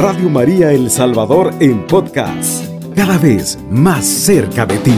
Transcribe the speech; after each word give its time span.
Radio 0.00 0.30
María 0.30 0.70
El 0.70 0.90
Salvador 0.92 1.52
en 1.58 1.84
podcast, 1.88 2.64
cada 2.94 3.18
vez 3.18 3.58
más 3.68 4.06
cerca 4.06 4.64
de 4.64 4.78
ti. 4.78 4.94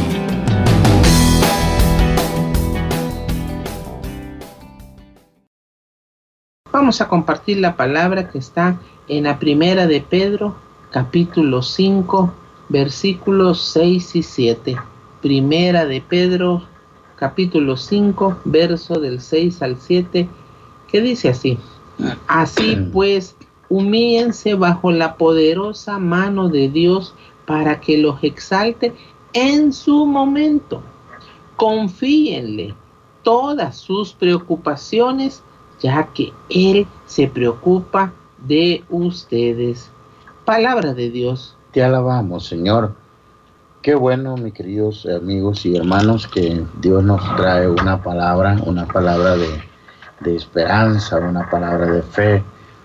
Vamos 6.71 7.01
a 7.01 7.09
compartir 7.09 7.57
la 7.61 7.77
palabra 7.77 8.29
que 8.29 8.37
está 8.37 8.79
en 9.09 9.25
la 9.25 9.39
primera 9.39 9.87
de 9.87 10.03
Pedro, 10.03 10.57
capítulo 10.91 11.63
5, 11.63 12.35
versículos 12.69 13.63
6 13.73 14.17
y 14.17 14.23
7. 14.23 14.77
Primera 15.23 15.87
de 15.87 16.03
Pedro, 16.03 16.65
capítulo 17.17 17.79
5, 17.79 18.41
verso 18.45 19.01
del 19.01 19.23
6 19.23 19.63
al 19.63 19.81
7, 19.81 20.29
que 20.89 21.01
dice 21.01 21.31
así. 21.31 21.59
Así 22.27 22.77
pues, 22.93 23.35
humíllense 23.71 24.55
bajo 24.55 24.91
la 24.91 25.15
poderosa 25.17 25.99
mano 25.99 26.49
de 26.49 26.69
Dios 26.69 27.15
para 27.47 27.81
que 27.81 27.97
los 27.97 28.23
exalte 28.23 28.95
en 29.33 29.73
su 29.73 30.05
momento. 30.05 30.83
Confíenle 31.57 32.75
todas 33.23 33.77
sus 33.77 34.13
preocupaciones, 34.13 35.43
ya 35.81 36.09
que 36.13 36.33
Él 36.51 36.87
se 37.07 37.29
preocupa 37.29 38.13
de 38.47 38.85
ustedes. 38.91 39.91
Palabra 40.45 40.93
de 40.93 41.11
Dios. 41.11 41.57
Te 41.73 41.83
alabamos, 41.83 42.47
Señor. 42.47 42.95
Qué 43.83 43.95
bueno, 43.95 44.37
mis 44.37 44.53
queridos 44.53 45.07
amigos 45.07 45.65
y 45.65 45.77
hermanos, 45.77 46.27
que 46.27 46.63
Dios 46.81 47.03
nos 47.03 47.23
trae 47.37 47.67
una 47.69 48.03
palabra, 48.03 48.59
una 48.67 48.87
palabra 48.87 49.37
de, 49.37 49.49
de 50.21 50.37
esperanza, 50.37 51.19
una 51.19 51.49
palabra 51.49 51.87
de 51.87 52.03
fe, 52.03 52.43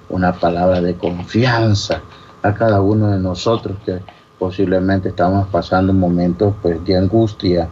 una 0.10 0.34
palabra 0.34 0.82
de 0.82 0.96
confianza 0.96 2.02
a 2.42 2.54
cada 2.54 2.82
uno 2.82 3.12
de 3.12 3.20
nosotros 3.20 3.78
que 3.86 4.00
posiblemente 4.38 5.10
estamos 5.10 5.48
pasando 5.48 5.94
momentos 5.94 6.54
pues, 6.62 6.84
de 6.86 6.98
angustia, 6.98 7.70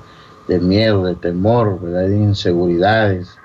de 0.47 0.59
miedo, 0.59 1.05
de 1.05 1.15
temor, 1.15 1.79
de 1.81 2.17
inseguridades 2.17 3.37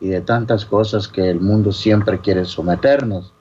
y 0.00 0.08
de 0.08 0.20
tantas 0.20 0.64
cosas 0.64 1.08
que 1.08 1.30
el 1.30 1.40
mundo 1.40 1.72
siempre 1.72 2.20
quiere 2.20 2.44
someternos. 2.44 3.32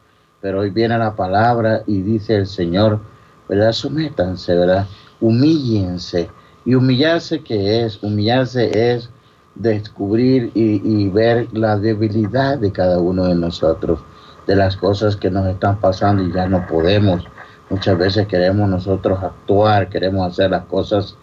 Pero 0.41 0.61
hoy 0.61 0.69
viene 0.69 0.97
la 0.97 1.15
palabra 1.15 1.83
y 1.87 2.01
dice 2.01 2.35
el 2.35 2.47
Señor, 2.47 2.99
¿verdad? 3.47 3.71
Sométanse, 3.71 4.55
¿verdad? 4.55 4.87
Humíllense. 5.19 6.29
Y 6.65 6.75
humillarse, 6.75 7.41
¿qué 7.41 7.83
es? 7.83 8.01
Humillarse 8.01 8.93
es 8.93 9.09
descubrir 9.55 10.51
y, 10.53 11.09
ver 11.09 11.47
la 11.51 11.77
debilidad 11.77 12.57
de 12.57 12.71
cada 12.71 12.99
uno 12.99 13.25
de 13.25 13.35
nosotros, 13.35 13.99
de 14.47 14.55
las 14.55 14.75
cosas 14.75 15.15
que 15.15 15.29
nos 15.29 15.47
están 15.47 15.79
pasando 15.79 16.23
y 16.23 16.31
ya 16.31 16.47
no 16.47 16.65
podemos. 16.67 17.23
Muchas 17.69 17.97
veces 17.97 18.27
queremos 18.27 18.69
nosotros 18.69 19.23
actuar, 19.23 19.89
queremos 19.89 20.31
hacer 20.31 20.51
las 20.51 20.65
cosas 20.65 21.15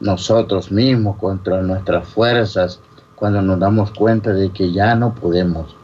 nosotros 0.00 0.72
mismos 0.72 1.16
contra 1.16 1.60
nuestras 1.60 2.08
fuerzas 2.08 2.80
cuando 3.16 3.42
nos 3.42 3.60
damos 3.60 3.90
cuenta 3.90 4.32
de 4.32 4.50
que 4.50 4.72
ya 4.72 4.94
no 4.94 5.14
podemos. 5.14 5.76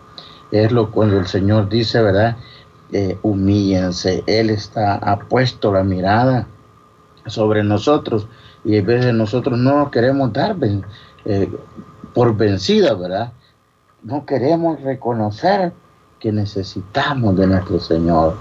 Es 0.51 0.73
lo 0.73 0.91
cuando 0.91 1.19
el 1.19 1.27
Señor 1.27 1.69
dice, 1.69 2.01
¿verdad? 2.01 2.37
Eh, 2.93 3.19
humíllense. 3.23 4.25
Él 4.27 4.49
está, 4.51 4.95
ha 4.95 5.19
puesto 5.19 5.73
la 5.73 5.83
mirada 5.83 6.47
sobre 7.27 7.63
nosotros 7.63 8.27
y 8.65 8.79
a 8.79 8.83
veces 8.83 9.13
nosotros 9.13 9.59
no 9.59 9.91
queremos 9.91 10.33
dar 10.33 10.57
eh, 11.25 11.51
por 12.15 12.37
vencida, 12.37 12.95
¿verdad? 12.95 13.33
No 14.03 14.25
queremos 14.25 14.81
reconocer 14.81 15.73
que 16.27 16.33
necesitamos 16.33 17.37
de 17.37 17.47
nuestro 17.47 17.79
Señor, 17.79 18.35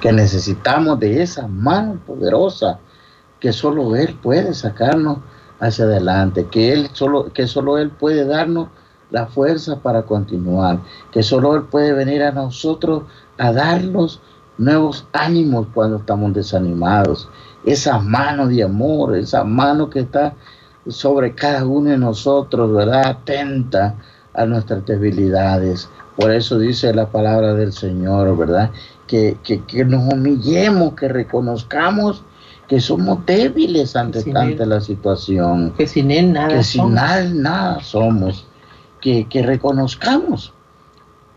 que 0.00 0.12
necesitamos 0.12 1.00
de 1.00 1.24
esa 1.24 1.48
mano 1.48 1.98
poderosa 2.06 2.78
que 3.40 3.52
solo 3.52 3.96
Él 3.96 4.16
puede 4.22 4.54
sacarnos 4.54 5.18
hacia 5.58 5.86
adelante, 5.86 6.46
que 6.48 6.72
Él 6.72 6.88
solo, 6.92 7.32
que 7.32 7.48
solo 7.48 7.78
Él 7.78 7.90
puede 7.90 8.24
darnos 8.26 8.68
la 9.10 9.26
fuerza 9.26 9.80
para 9.80 10.02
continuar, 10.02 10.78
que 11.10 11.24
solo 11.24 11.56
Él 11.56 11.62
puede 11.62 11.92
venir 11.92 12.22
a 12.22 12.30
nosotros 12.30 13.02
a 13.38 13.50
darnos 13.50 14.20
nuevos 14.56 15.04
ánimos 15.12 15.66
cuando 15.74 15.96
estamos 15.96 16.32
desanimados. 16.34 17.28
Esa 17.64 17.98
mano 17.98 18.46
de 18.46 18.62
amor, 18.62 19.16
esa 19.16 19.42
mano 19.42 19.90
que 19.90 19.98
está 19.98 20.36
sobre 20.86 21.34
cada 21.34 21.66
uno 21.66 21.90
de 21.90 21.98
nosotros, 21.98 22.72
¿verdad? 22.72 23.04
Atenta 23.04 23.96
a 24.32 24.46
nuestras 24.46 24.86
debilidades. 24.86 25.88
Por 26.16 26.30
eso 26.30 26.58
dice 26.58 26.92
la 26.94 27.10
palabra 27.10 27.54
del 27.54 27.72
Señor, 27.72 28.36
¿verdad? 28.36 28.70
Que, 29.06 29.36
que, 29.42 29.84
nos 29.84 30.12
humillemos, 30.12 30.94
que 30.94 31.08
reconozcamos 31.08 32.24
que 32.68 32.80
somos 32.80 33.24
débiles 33.26 33.96
ante, 33.96 34.22
tanta 34.22 34.64
la 34.64 34.80
situación. 34.80 35.74
Que 35.76 35.86
sin 35.86 36.10
Él 36.10 36.32
nada 36.32 36.48
Que 36.48 36.64
sin 36.64 36.96
Él 36.96 37.42
nada 37.42 37.80
somos. 37.80 38.46
Que, 39.00 39.28
que 39.28 39.42
reconozcamos 39.42 40.54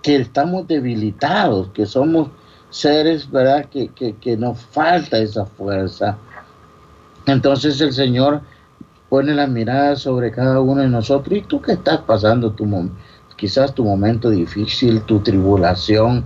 que 0.06 0.18
estamos 0.18 0.68
debilitados, 0.68 1.70
que 1.70 1.88
somos 1.88 2.30
seres, 2.70 3.32
¿verdad? 3.32 3.66
Que, 3.66 3.88
que, 3.88 4.16
que 4.18 4.38
nos 4.38 4.60
falta 4.60 5.18
esa 5.18 5.48
fuerza. 5.48 6.16
Entonces 7.26 7.82
el 7.82 7.92
Señor 7.92 8.42
pone 9.10 9.34
la 9.34 9.48
mirada 9.48 9.96
sobre 9.96 10.32
cada 10.32 10.60
uno 10.60 10.82
de 10.84 10.90
nosotros. 10.90 11.40
Y 11.40 11.42
tú 11.42 11.60
que 11.60 11.72
estás 11.72 12.02
pasando 12.02 12.52
tu 12.52 12.68
quizás 13.36 13.74
tu 13.74 13.84
momento 13.84 14.30
difícil, 14.30 15.02
tu 15.02 15.20
tribulación, 15.20 16.26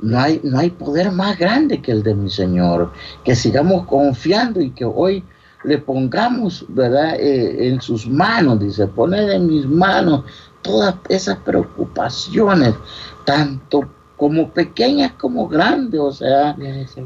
no 0.00 0.18
hay, 0.18 0.40
no 0.42 0.58
hay 0.58 0.70
poder 0.70 1.12
más 1.12 1.38
grande 1.38 1.80
que 1.80 1.92
el 1.92 2.02
de 2.02 2.14
mi 2.14 2.28
Señor. 2.28 2.92
Que 3.24 3.36
sigamos 3.36 3.86
confiando 3.86 4.60
y 4.60 4.70
que 4.70 4.84
hoy 4.84 5.24
le 5.64 5.78
pongamos, 5.78 6.64
¿verdad?, 6.68 7.14
eh, 7.20 7.68
en 7.68 7.80
sus 7.80 8.08
manos, 8.08 8.58
dice, 8.58 8.86
poner 8.88 9.30
en 9.30 9.46
mis 9.46 9.66
manos 9.66 10.24
todas 10.60 10.96
esas 11.08 11.38
preocupaciones, 11.38 12.74
tanto 13.24 13.88
como 14.16 14.50
pequeñas 14.50 15.12
como 15.12 15.48
grandes, 15.48 16.00
o 16.00 16.12
sea, 16.12 16.56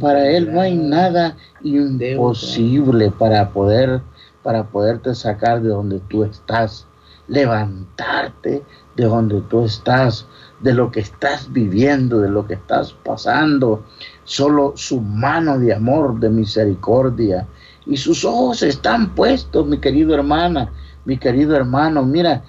para 0.01 0.29
Él 0.29 0.53
no 0.53 0.61
hay 0.61 0.77
nada 0.77 1.37
imposible 1.63 3.11
para 3.11 3.51
poder 3.51 4.03
para 4.47 4.63
poderte 4.63 5.13
sacar 5.13 5.61
de 5.61 5.71
donde 5.71 5.99
tú 6.09 6.23
estás, 6.23 6.87
levantarte 7.27 8.63
de 8.97 9.05
donde 9.05 9.41
tú 9.43 9.65
estás, 9.65 10.27
de 10.61 10.73
lo 10.73 10.91
que 10.91 11.01
estás 11.01 11.53
viviendo, 11.53 12.21
de 12.21 12.29
lo 12.29 12.47
que 12.47 12.55
estás 12.55 12.93
pasando. 12.93 13.85
Solo 14.25 14.73
su 14.75 15.01
mano 15.01 15.59
de 15.59 15.75
amor, 15.75 16.19
de 16.19 16.31
misericordia. 16.31 17.47
Y 17.85 17.97
sus 17.97 18.25
ojos 18.25 18.63
están 18.63 19.15
puestos, 19.15 19.67
mi 19.67 19.79
querido 19.79 20.15
hermana, 20.15 20.73
mi 21.05 21.19
querido 21.19 21.55
hermano. 21.55 22.03
Mira, 22.03 22.43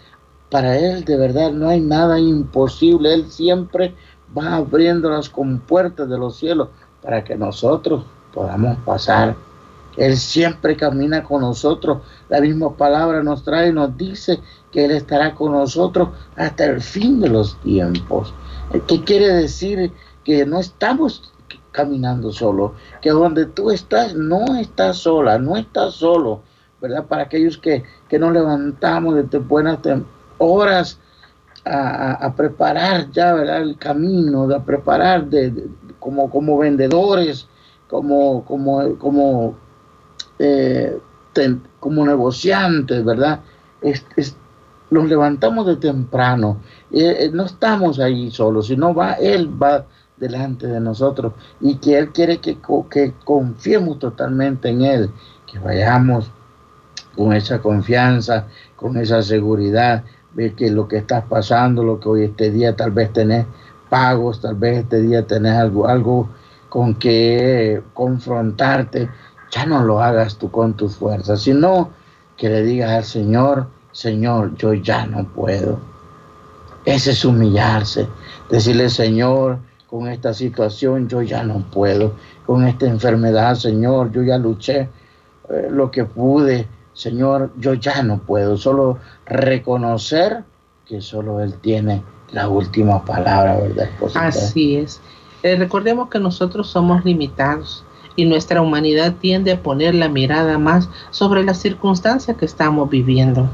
para 0.49 0.77
Él 0.77 1.03
de 1.03 1.17
verdad 1.17 1.51
no 1.51 1.67
hay 1.67 1.81
nada 1.81 2.19
imposible. 2.19 3.13
Él 3.13 3.29
siempre 3.29 3.93
va 4.35 4.55
abriendo 4.55 5.09
las 5.09 5.29
compuertas 5.29 6.09
de 6.09 6.17
los 6.17 6.37
cielos 6.37 6.69
para 7.03 7.23
que 7.23 7.35
nosotros 7.35 8.05
podamos 8.33 8.77
pasar 8.79 9.35
él 9.97 10.15
siempre 10.15 10.77
camina 10.77 11.23
con 11.23 11.41
nosotros. 11.41 12.03
La 12.29 12.39
misma 12.39 12.77
palabra 12.77 13.23
nos 13.23 13.43
trae 13.43 13.69
y 13.69 13.73
nos 13.73 13.97
dice 13.97 14.39
que 14.71 14.85
Él 14.85 14.91
estará 14.91 15.33
con 15.35 15.53
nosotros 15.53 16.09
hasta 16.35 16.65
el 16.65 16.81
fin 16.81 17.19
de 17.19 17.29
los 17.29 17.59
tiempos. 17.61 18.33
¿Qué 18.87 19.03
quiere 19.03 19.29
decir? 19.29 19.91
Que 20.23 20.45
no 20.45 20.59
estamos 20.59 21.33
caminando 21.71 22.31
solo, 22.31 22.73
que 23.01 23.11
donde 23.11 23.45
tú 23.45 23.69
estás 23.69 24.15
no 24.15 24.55
estás 24.55 24.97
sola, 24.97 25.37
no 25.37 25.55
estás 25.55 25.93
solo, 25.93 26.41
¿verdad? 26.81 27.05
Para 27.05 27.23
aquellos 27.23 27.57
que, 27.57 27.83
que 28.09 28.17
nos 28.17 28.33
levantamos 28.33 29.15
desde 29.15 29.37
buenas 29.37 29.79
horas 30.39 30.99
a, 31.63 32.33
preparar 32.35 33.11
ya, 33.11 33.33
¿verdad? 33.33 33.61
El 33.61 33.77
camino, 33.77 34.43
a 34.53 34.63
preparar 34.63 35.27
de, 35.27 35.67
como, 35.99 36.29
como 36.29 36.57
vendedores, 36.57 37.47
como, 37.87 38.43
como, 38.45 38.97
como 38.97 39.55
eh, 40.39 40.97
como 41.79 42.05
negociantes, 42.05 43.05
¿verdad? 43.05 43.41
Nos 44.89 45.07
levantamos 45.07 45.65
de 45.65 45.75
temprano, 45.75 46.57
eh, 46.91 47.17
eh, 47.19 47.29
no 47.33 47.45
estamos 47.45 47.99
ahí 47.99 48.31
solos, 48.31 48.67
sino 48.67 48.93
va, 48.93 49.13
Él 49.13 49.49
va 49.61 49.85
delante 50.17 50.67
de 50.67 50.79
nosotros 50.79 51.33
y 51.59 51.75
que 51.75 51.97
Él 51.97 52.11
quiere 52.11 52.39
que, 52.39 52.57
que 52.89 53.13
confiemos 53.23 53.99
totalmente 53.99 54.69
en 54.69 54.81
Él, 54.81 55.11
que 55.45 55.59
vayamos 55.59 56.31
con 57.15 57.33
esa 57.33 57.59
confianza, 57.59 58.47
con 58.75 58.97
esa 58.97 59.21
seguridad 59.21 60.03
de 60.33 60.53
que 60.53 60.69
lo 60.69 60.87
que 60.87 60.97
estás 60.97 61.23
pasando, 61.25 61.83
lo 61.83 61.99
que 61.99 62.09
hoy 62.09 62.23
este 62.23 62.51
día 62.51 62.75
tal 62.75 62.91
vez 62.91 63.11
tenés 63.11 63.45
pagos, 63.89 64.41
tal 64.41 64.55
vez 64.55 64.79
este 64.79 65.01
día 65.01 65.25
tenés 65.25 65.53
algo, 65.53 65.87
algo 65.87 66.29
con 66.69 66.95
que 66.95 67.81
confrontarte, 67.93 69.09
ya 69.51 69.65
no 69.65 69.83
lo 69.83 70.01
hagas 70.01 70.37
tú 70.37 70.51
con 70.51 70.75
tus 70.75 70.95
fuerzas, 70.95 71.41
sino 71.41 71.89
que 72.35 72.49
le 72.49 72.63
digas 72.63 72.91
al 72.91 73.03
Señor, 73.03 73.67
Señor, 73.97 74.55
yo 74.57 74.75
ya 74.75 75.07
no 75.07 75.23
puedo. 75.23 75.79
Ese 76.85 77.09
es 77.09 77.25
humillarse, 77.25 78.07
decirle, 78.47 78.91
Señor, 78.91 79.57
con 79.89 80.07
esta 80.07 80.35
situación, 80.35 81.09
yo 81.09 81.23
ya 81.23 81.41
no 81.41 81.65
puedo, 81.71 82.13
con 82.45 82.67
esta 82.67 82.85
enfermedad, 82.85 83.55
Señor, 83.55 84.11
yo 84.11 84.21
ya 84.21 84.37
luché 84.37 84.81
eh, 85.49 85.67
lo 85.71 85.89
que 85.89 86.05
pude, 86.05 86.67
Señor, 86.93 87.51
yo 87.57 87.73
ya 87.73 88.03
no 88.03 88.19
puedo, 88.19 88.55
solo 88.55 88.99
reconocer 89.25 90.43
que 90.85 91.01
solo 91.01 91.41
Él 91.41 91.55
tiene 91.55 92.03
la 92.33 92.49
última 92.49 93.03
palabra, 93.03 93.57
¿verdad? 93.57 93.89
Así 94.13 94.77
es. 94.77 95.01
Eh, 95.41 95.55
recordemos 95.55 96.09
que 96.09 96.19
nosotros 96.19 96.67
somos 96.67 97.03
limitados 97.03 97.83
y 98.17 98.25
nuestra 98.25 98.61
humanidad 98.61 99.15
tiende 99.21 99.53
a 99.53 99.61
poner 99.61 99.95
la 99.95 100.09
mirada 100.09 100.57
más 100.57 100.89
sobre 101.11 101.43
las 101.43 101.61
circunstancias 101.61 102.35
que 102.35 102.45
estamos 102.45 102.89
viviendo. 102.89 103.47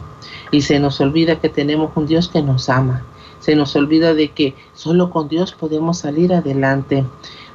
Y 0.51 0.61
se 0.61 0.79
nos 0.79 0.99
olvida 1.01 1.39
que 1.39 1.49
tenemos 1.49 1.91
un 1.95 2.07
Dios 2.07 2.29
que 2.29 2.41
nos 2.41 2.69
ama. 2.69 3.05
Se 3.39 3.55
nos 3.55 3.75
olvida 3.75 4.13
de 4.13 4.31
que 4.31 4.55
solo 4.73 5.09
con 5.09 5.27
Dios 5.27 5.51
podemos 5.51 5.99
salir 5.99 6.33
adelante. 6.33 7.03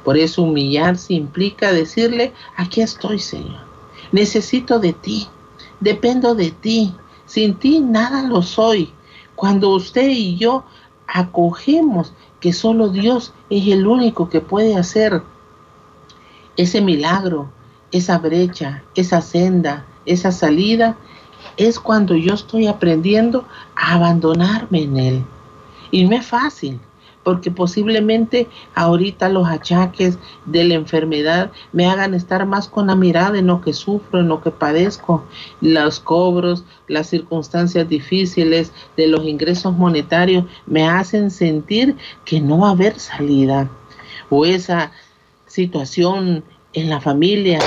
Por 0.05 0.17
eso 0.17 0.43
humillarse 0.43 1.15
implica 1.15 1.73
decirle, 1.73 2.31
aquí 2.55 2.81
estoy 2.81 3.17
Señor. 3.17 3.61
Necesito 4.11 4.79
de 4.79 4.93
ti. 4.93 5.27
Dependo 5.79 6.35
de 6.35 6.51
ti. 6.51 6.93
Sin 7.25 7.55
ti 7.55 7.79
nada 7.79 8.21
lo 8.21 8.43
soy. 8.43 8.93
Cuando 9.35 9.69
usted 9.71 10.09
y 10.09 10.37
yo 10.37 10.63
acogemos 11.07 12.13
que 12.39 12.53
solo 12.53 12.89
Dios 12.89 13.33
es 13.49 13.67
el 13.67 13.87
único 13.87 14.29
que 14.29 14.41
puede 14.41 14.75
hacer 14.75 15.23
ese 16.57 16.81
milagro, 16.81 17.49
esa 17.91 18.17
brecha, 18.17 18.83
esa 18.95 19.21
senda, 19.21 19.85
esa 20.05 20.31
salida, 20.31 20.97
es 21.57 21.79
cuando 21.79 22.15
yo 22.15 22.33
estoy 22.33 22.67
aprendiendo 22.67 23.45
a 23.75 23.95
abandonarme 23.95 24.83
en 24.83 24.97
Él. 24.97 25.25
Y 25.91 26.05
no 26.05 26.15
es 26.15 26.25
fácil, 26.25 26.79
porque 27.23 27.51
posiblemente 27.51 28.47
ahorita 28.75 29.29
los 29.29 29.47
achaques 29.47 30.17
de 30.45 30.63
la 30.63 30.75
enfermedad 30.75 31.51
me 31.73 31.87
hagan 31.87 32.13
estar 32.13 32.45
más 32.45 32.67
con 32.67 32.87
la 32.87 32.95
mirada 32.95 33.37
en 33.37 33.47
lo 33.47 33.61
que 33.61 33.73
sufro, 33.73 34.19
en 34.19 34.27
lo 34.27 34.41
que 34.41 34.51
padezco, 34.51 35.23
los 35.61 35.99
cobros, 35.99 36.63
las 36.87 37.07
circunstancias 37.07 37.87
difíciles 37.89 38.71
de 38.95 39.07
los 39.07 39.25
ingresos 39.25 39.75
monetarios 39.75 40.45
me 40.65 40.87
hacen 40.87 41.31
sentir 41.31 41.97
que 42.25 42.39
no 42.41 42.59
va 42.59 42.69
a 42.69 42.71
haber 42.71 42.99
salida 42.99 43.69
o 44.29 44.45
esa 44.45 44.91
situación 45.49 46.45
en 46.73 46.89
la 46.89 47.01
familia 47.01 47.59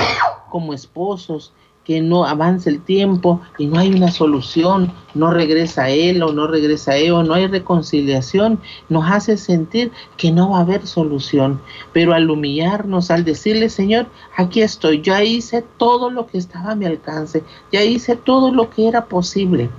como 0.49 0.73
esposos 0.73 1.53
que 1.83 2.01
no 2.01 2.25
avance 2.25 2.69
el 2.69 2.81
tiempo 2.81 3.41
y 3.57 3.67
no 3.67 3.77
hay 3.77 3.93
una 3.93 4.09
solución, 4.09 4.93
no 5.13 5.31
regresa 5.31 5.89
él 5.89 6.23
o 6.23 6.31
no 6.31 6.47
regresa 6.47 6.95
él 6.95 7.11
o 7.11 7.23
no 7.23 7.33
hay 7.33 7.47
reconciliación, 7.47 8.59
nos 8.87 9.09
hace 9.11 9.35
sentir 9.35 9.91
que 10.15 10.31
no 10.31 10.51
va 10.51 10.59
a 10.59 10.61
haber 10.61 10.87
solución. 10.87 11.61
Pero 11.91 12.13
al 12.13 12.29
humillarnos, 12.29 13.11
al 13.11 13.25
decirle, 13.25 13.69
Señor, 13.69 14.07
aquí 14.37 14.61
estoy, 14.61 15.01
ya 15.01 15.23
hice 15.23 15.63
todo 15.77 16.09
lo 16.09 16.25
que 16.27 16.37
estaba 16.37 16.71
a 16.71 16.75
mi 16.75 16.85
alcance, 16.85 17.43
ya 17.71 17.83
hice 17.83 18.15
todo 18.15 18.51
lo 18.51 18.69
que 18.69 18.87
era 18.87 19.05
posible. 19.05 19.69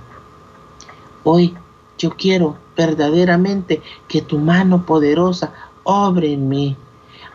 Hoy 1.23 1.55
yo 1.97 2.11
quiero 2.11 2.57
verdaderamente 2.77 3.81
que 4.07 4.21
tu 4.21 4.37
mano 4.37 4.85
poderosa 4.85 5.53
obre 5.83 6.33
en 6.33 6.49
mí. 6.49 6.77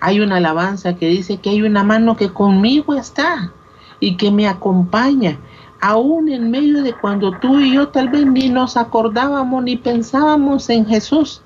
Hay 0.00 0.20
una 0.20 0.36
alabanza 0.36 0.96
que 0.96 1.08
dice 1.08 1.36
que 1.36 1.50
hay 1.50 1.62
una 1.62 1.84
mano 1.84 2.16
que 2.16 2.32
conmigo 2.32 2.94
está 2.94 3.52
y 4.00 4.16
que 4.16 4.30
me 4.30 4.48
acompaña, 4.48 5.38
aún 5.80 6.30
en 6.30 6.50
medio 6.50 6.82
de 6.82 6.94
cuando 6.94 7.38
tú 7.38 7.60
y 7.60 7.74
yo 7.74 7.88
tal 7.88 8.08
vez 8.08 8.26
ni 8.26 8.48
nos 8.48 8.76
acordábamos 8.76 9.62
ni 9.62 9.76
pensábamos 9.76 10.70
en 10.70 10.86
Jesús. 10.86 11.42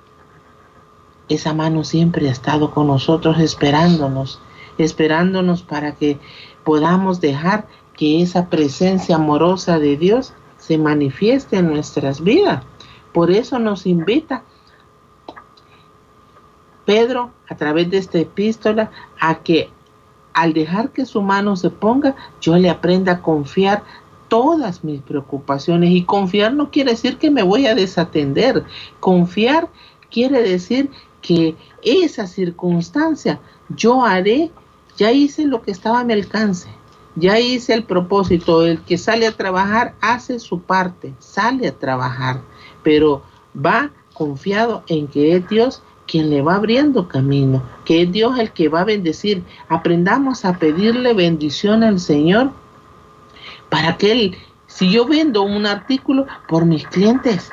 Esa 1.28 1.52
mano 1.52 1.84
siempre 1.84 2.28
ha 2.28 2.32
estado 2.32 2.70
con 2.70 2.86
nosotros 2.86 3.40
esperándonos, 3.40 4.40
esperándonos 4.78 5.62
para 5.62 5.96
que 5.96 6.20
podamos 6.62 7.20
dejar 7.20 7.66
que 7.96 8.22
esa 8.22 8.48
presencia 8.50 9.16
amorosa 9.16 9.78
de 9.78 9.96
Dios 9.96 10.32
se 10.58 10.78
manifieste 10.78 11.56
en 11.56 11.68
nuestras 11.68 12.22
vidas. 12.22 12.62
Por 13.12 13.30
eso 13.30 13.58
nos 13.58 13.86
invita 13.86 14.44
Pedro 16.84 17.30
a 17.48 17.56
través 17.56 17.90
de 17.90 17.98
esta 17.98 18.18
epístola 18.18 18.90
a 19.20 19.36
que 19.36 19.70
al 20.32 20.52
dejar 20.52 20.90
que 20.90 21.06
su 21.06 21.22
mano 21.22 21.56
se 21.56 21.70
ponga, 21.70 22.16
yo 22.40 22.56
le 22.56 22.68
aprenda 22.68 23.12
a 23.12 23.22
confiar 23.22 23.84
todas 24.28 24.82
mis 24.82 25.00
preocupaciones. 25.00 25.90
Y 25.90 26.02
confiar 26.02 26.52
no 26.52 26.70
quiere 26.70 26.90
decir 26.90 27.18
que 27.18 27.30
me 27.30 27.42
voy 27.42 27.66
a 27.66 27.74
desatender. 27.74 28.64
Confiar 29.00 29.68
quiere 30.10 30.42
decir 30.42 30.90
que 31.22 31.56
esa 31.82 32.26
circunstancia 32.26 33.40
yo 33.68 34.04
haré, 34.04 34.50
ya 34.96 35.12
hice 35.12 35.46
lo 35.46 35.62
que 35.62 35.70
estaba 35.70 36.00
a 36.00 36.04
mi 36.04 36.12
alcance. 36.12 36.68
Ya 37.16 37.38
hice 37.38 37.74
el 37.74 37.84
propósito, 37.84 38.64
el 38.64 38.80
que 38.80 38.98
sale 38.98 39.28
a 39.28 39.36
trabajar 39.36 39.94
hace 40.00 40.40
su 40.40 40.60
parte, 40.60 41.14
sale 41.20 41.68
a 41.68 41.78
trabajar, 41.78 42.40
pero 42.82 43.22
va 43.54 43.92
confiado 44.14 44.82
en 44.88 45.06
que 45.06 45.36
es 45.36 45.48
Dios 45.48 45.82
quien 46.14 46.30
le 46.30 46.42
va 46.42 46.54
abriendo 46.54 47.08
camino, 47.08 47.60
que 47.84 48.02
es 48.02 48.12
Dios 48.12 48.38
el 48.38 48.52
que 48.52 48.68
va 48.68 48.82
a 48.82 48.84
bendecir. 48.84 49.42
Aprendamos 49.68 50.44
a 50.44 50.56
pedirle 50.60 51.12
bendición 51.12 51.82
al 51.82 51.98
Señor 51.98 52.52
para 53.68 53.96
que 53.96 54.12
Él, 54.12 54.36
si 54.68 54.92
yo 54.92 55.06
vendo 55.06 55.42
un 55.42 55.66
artículo 55.66 56.28
por 56.46 56.66
mis 56.66 56.86
clientes, 56.86 57.50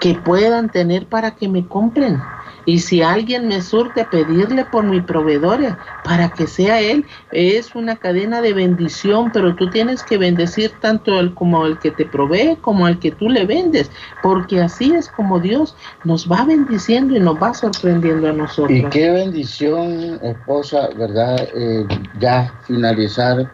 que 0.00 0.14
puedan 0.14 0.70
tener 0.70 1.04
para 1.08 1.34
que 1.34 1.46
me 1.46 1.66
compren. 1.68 2.22
Y 2.66 2.78
si 2.78 3.02
alguien 3.02 3.48
me 3.48 3.60
surte, 3.60 4.04
pedirle 4.04 4.64
por 4.64 4.84
mi 4.84 5.00
proveedor 5.00 5.76
para 6.02 6.30
que 6.30 6.46
sea 6.46 6.80
él. 6.80 7.04
Es 7.30 7.74
una 7.74 7.96
cadena 7.96 8.40
de 8.40 8.52
bendición, 8.52 9.30
pero 9.32 9.54
tú 9.54 9.70
tienes 9.70 10.02
que 10.02 10.18
bendecir 10.18 10.72
tanto 10.80 11.20
el, 11.20 11.34
como 11.34 11.66
el 11.66 11.78
que 11.78 11.90
te 11.90 12.04
provee 12.04 12.56
como 12.60 12.86
al 12.86 12.98
que 12.98 13.10
tú 13.10 13.28
le 13.28 13.44
vendes, 13.44 13.90
porque 14.22 14.60
así 14.60 14.94
es 14.94 15.08
como 15.08 15.38
Dios 15.38 15.76
nos 16.04 16.30
va 16.30 16.44
bendiciendo 16.44 17.16
y 17.16 17.20
nos 17.20 17.40
va 17.42 17.54
sorprendiendo 17.54 18.28
a 18.28 18.32
nosotros. 18.32 18.78
Y 18.78 18.84
qué 18.84 19.10
bendición, 19.10 20.18
esposa, 20.22 20.88
¿verdad? 20.96 21.48
Eh, 21.54 21.86
ya 22.18 22.52
finalizar 22.66 23.50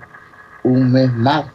un 0.63 0.93
mes 0.93 1.13
más 1.15 1.47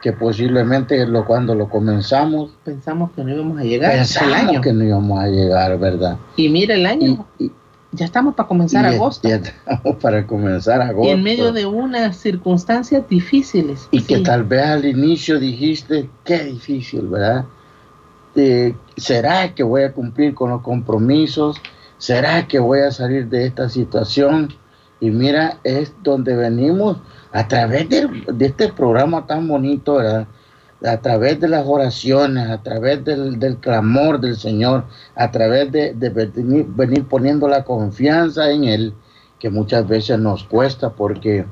que 0.00 0.12
posiblemente 0.12 1.06
lo, 1.06 1.24
cuando 1.24 1.54
lo 1.54 1.68
comenzamos 1.68 2.50
pensamos 2.64 3.10
que 3.12 3.24
no 3.24 3.34
íbamos 3.34 3.58
a 3.58 3.64
llegar 3.64 3.92
pensamos 3.92 4.34
año. 4.34 4.60
que 4.60 4.72
no 4.72 4.84
íbamos 4.84 5.18
a 5.20 5.26
llegar 5.26 5.78
verdad 5.78 6.16
y 6.36 6.48
mira 6.48 6.74
el 6.74 6.86
año 6.86 7.26
ya 7.90 8.04
estamos 8.04 8.34
para 8.34 8.48
comenzar 8.48 8.84
agosto. 8.84 9.28
ya 9.28 9.36
estamos 9.36 9.96
para 10.00 10.26
comenzar 10.26 10.80
agosto 10.80 11.08
y 11.08 11.12
en 11.12 11.22
medio 11.22 11.52
de 11.52 11.66
unas 11.66 12.16
circunstancias 12.16 13.08
difíciles 13.08 13.88
y 13.90 14.02
que 14.02 14.18
tal 14.18 14.44
vez 14.44 14.62
al 14.62 14.84
inicio 14.84 15.40
dijiste 15.40 16.08
qué 16.24 16.44
difícil 16.44 17.08
verdad 17.08 17.44
eh, 18.36 18.74
será 18.96 19.54
que 19.54 19.62
voy 19.62 19.82
a 19.82 19.92
cumplir 19.92 20.34
con 20.34 20.50
los 20.50 20.62
compromisos 20.62 21.60
será 21.96 22.46
que 22.46 22.60
voy 22.60 22.80
a 22.80 22.92
salir 22.92 23.28
de 23.28 23.46
esta 23.46 23.68
situación 23.68 24.54
y 25.00 25.10
mira 25.10 25.58
es 25.64 25.92
donde 26.02 26.34
venimos 26.36 26.98
a 27.32 27.46
través 27.46 27.88
de, 27.88 28.08
este 28.40 28.72
programa 28.72 29.26
tan 29.26 29.46
bonito, 29.46 29.98
a 30.00 30.96
través 31.00 31.40
de 31.40 31.48
las 31.48 31.66
oraciones, 31.66 32.48
a 32.48 32.62
través 32.62 33.04
del, 33.04 33.58
clamor 33.60 34.20
del 34.20 34.36
Señor, 34.36 34.84
a 35.14 35.30
través 35.30 35.70
de, 35.70 35.92
venir, 36.34 37.04
poniendo 37.04 37.48
la 37.48 37.64
confianza 37.64 38.50
en 38.50 38.64
Él, 38.64 38.94
que 39.38 39.50
muchas 39.50 39.86
veces 39.86 40.18
nos 40.18 40.44
cuesta 40.44 40.90
porque 40.90 41.44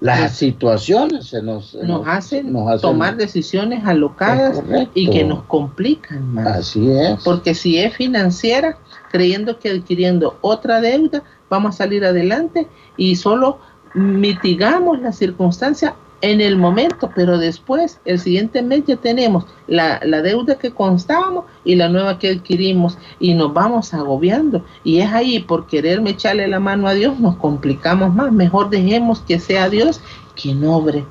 las 0.00 0.36
situaciones 0.36 1.28
se 1.28 1.40
nos, 1.40 1.74
nos, 1.74 2.06
hacen, 2.06 2.52
tomar 2.80 3.16
decisiones 3.16 3.84
alocadas 3.86 4.60
y 4.92 5.08
que 5.08 5.24
nos 5.24 5.44
complican 5.44 6.34
más. 6.34 6.46
Así 6.58 6.90
es. 6.90 7.22
Porque 7.22 7.54
si 7.54 7.78
es 7.78 7.94
financiera, 7.94 8.76
creyendo 9.10 9.58
que 9.58 9.70
adquiriendo 9.70 10.36
otra 10.40 10.80
deuda, 10.80 11.22
vamos 11.48 11.74
a 11.74 11.78
salir 11.78 12.04
adelante 12.04 12.68
y 12.96 13.16
solo 13.16 13.58
mitigamos 13.94 15.00
la 15.00 15.12
circunstancia 15.12 15.94
en 16.24 16.40
el 16.40 16.56
momento, 16.56 17.10
pero 17.14 17.36
después, 17.36 18.00
el 18.06 18.18
siguiente 18.18 18.62
mes 18.62 18.84
ya 18.86 18.96
tenemos 18.96 19.44
la, 19.66 19.98
deuda 20.00 20.58
que 20.58 20.70
constábamos 20.70 21.44
y 21.66 21.74
la 21.74 21.90
nueva 21.90 22.18
que 22.18 22.30
adquirimos 22.30 22.96
y 23.20 23.34
nos 23.34 23.52
vamos 23.52 23.92
agobiando. 23.92 24.64
Y 24.84 25.00
es 25.00 25.12
ahí, 25.12 25.40
por 25.40 25.66
quererme 25.66 26.10
echarle 26.10 26.48
la 26.48 26.60
mano 26.60 26.88
a 26.88 26.94
Dios, 26.94 27.20
nos 27.20 27.36
complicamos 27.36 28.14
más. 28.14 28.32
Mejor 28.32 28.70
dejemos 28.70 29.20
que 29.20 29.38
sea 29.38 29.68
Dios 29.68 30.00
quien 30.34 30.64
obre. 30.66 31.04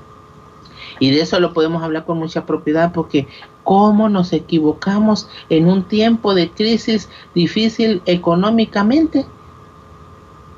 Y 1.00 1.12
de 1.12 1.22
eso 1.22 1.40
lo 1.40 1.54
podemos 1.54 1.84
hablar 1.84 2.06
con 2.06 2.18
mucha 2.18 2.48
propiedad 2.48 2.92
porque 2.92 3.28
cómo 3.64 4.10
nos 4.10 4.34
equivocamos 4.34 5.30
en 5.50 5.68
un 5.68 5.84
tiempo 5.84 6.34
de 6.34 6.50
crisis 6.50 7.08
difícil 7.36 8.02
económicamente 8.08 9.28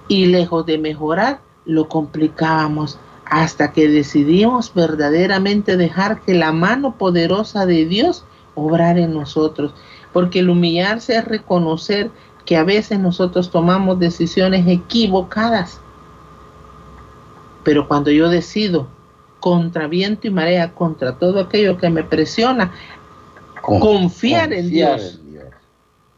y 0.07 0.27
lejos 0.27 0.65
de 0.65 0.77
mejorar, 0.77 1.39
lo 1.65 1.87
complicábamos 1.87 2.99
hasta 3.25 3.71
que 3.71 3.87
decidimos 3.87 4.73
verdaderamente 4.73 5.77
dejar 5.77 6.21
que 6.21 6.35
la 6.35 6.51
mano 6.51 6.95
poderosa 6.95 7.65
de 7.65 7.85
Dios 7.85 8.23
obrar 8.53 8.97
en 8.97 9.13
nosotros. 9.13 9.73
Porque 10.13 10.39
el 10.39 10.49
humillarse 10.49 11.17
es 11.17 11.25
reconocer 11.25 12.11
que 12.45 12.57
a 12.57 12.63
veces 12.63 12.99
nosotros 12.99 13.49
tomamos 13.49 13.99
decisiones 13.99 14.67
equivocadas. 14.67 15.79
Pero 17.63 17.87
cuando 17.87 18.11
yo 18.11 18.29
decido 18.29 18.87
contra 19.39 19.87
viento 19.87 20.27
y 20.27 20.29
marea, 20.29 20.73
contra 20.73 21.17
todo 21.17 21.39
aquello 21.39 21.77
que 21.77 21.89
me 21.89 22.03
presiona, 22.03 22.71
confiar, 23.61 24.53
en, 24.53 24.69
Dios, 24.69 25.19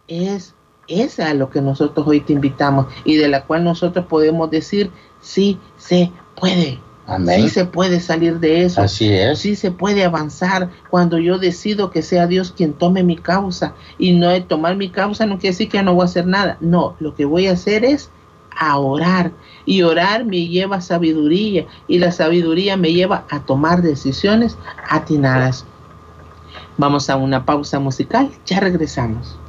es 0.07 0.53
esa 0.87 1.29
a 1.29 1.33
lo 1.33 1.49
que 1.49 1.61
nosotros 1.61 2.07
hoy 2.07 2.21
te 2.21 2.33
invitamos 2.33 2.87
y 3.03 3.15
de 3.17 3.27
la 3.27 3.45
cual 3.45 3.63
nosotros 3.63 4.05
podemos 4.05 4.49
decir, 4.49 4.91
sí 5.21 5.59
se 5.77 6.11
puede. 6.35 6.79
Sí 7.37 7.49
se 7.49 7.63
puede 7.63 8.01
salir 8.01 8.39
de 8.39 8.65
eso. 8.65 8.81
Así 8.81 9.07
es. 9.07 9.39
Sí 9.39 9.55
se 9.55 9.71
puede 9.71 10.03
avanzar 10.03 10.69
cuando 10.89 11.17
yo 11.17 11.37
decido 11.37 11.89
que 11.89 12.01
sea 12.01 12.27
Dios 12.27 12.51
quien 12.51 12.73
tome 12.73 13.01
mi 13.01 13.15
causa. 13.15 13.75
Y 13.97 14.11
no 14.11 14.29
es 14.29 14.45
tomar 14.45 14.75
mi 14.75 14.89
causa 14.89 15.25
no 15.25 15.35
quiere 15.35 15.53
decir 15.53 15.69
que 15.69 15.81
no 15.83 15.93
voy 15.93 16.01
a 16.01 16.05
hacer 16.05 16.27
nada. 16.27 16.57
No, 16.59 16.95
lo 16.99 17.15
que 17.15 17.23
voy 17.23 17.47
a 17.47 17.53
hacer 17.53 17.85
es 17.85 18.09
a 18.59 18.77
orar. 18.77 19.31
Y 19.65 19.83
orar 19.83 20.25
me 20.25 20.47
lleva 20.47 20.77
a 20.77 20.81
sabiduría. 20.81 21.65
Y 21.87 21.99
la 21.99 22.11
sabiduría 22.11 22.75
me 22.75 22.91
lleva 22.91 23.23
a 23.29 23.39
tomar 23.39 23.81
decisiones 23.81 24.57
atinadas. 24.89 25.65
Vamos 26.77 27.09
a 27.09 27.15
una 27.15 27.45
pausa 27.45 27.79
musical. 27.79 28.29
Ya 28.45 28.59
regresamos. 28.59 29.39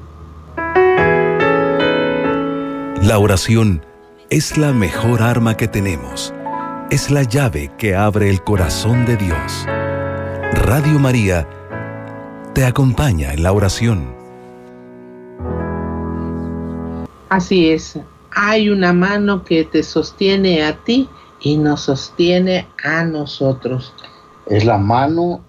La 3.08 3.18
oración 3.18 3.80
es 4.28 4.58
la 4.58 4.74
mejor 4.74 5.22
arma 5.22 5.56
que 5.56 5.66
tenemos 5.66 6.34
es 6.90 7.10
la 7.10 7.22
llave 7.22 7.72
que 7.78 7.96
abre 7.96 8.28
el 8.28 8.44
corazón 8.44 9.06
de 9.06 9.16
Dios. 9.16 9.64
Radio 10.52 10.98
María 10.98 11.48
te 12.52 12.66
acompaña 12.66 13.32
en 13.32 13.44
la 13.44 13.52
oración. 13.52 14.14
Así 17.30 17.70
es, 17.70 17.98
hay 18.30 18.68
una 18.68 18.92
mano 18.92 19.42
que 19.42 19.64
te 19.64 19.82
sostiene 19.82 20.62
a 20.64 20.76
ti 20.76 21.08
y 21.40 21.56
nos 21.56 21.84
sostiene 21.84 22.68
a 22.84 23.04
nosotros. 23.04 23.94
Es 24.44 24.66
la 24.66 24.76
mano 24.76 25.40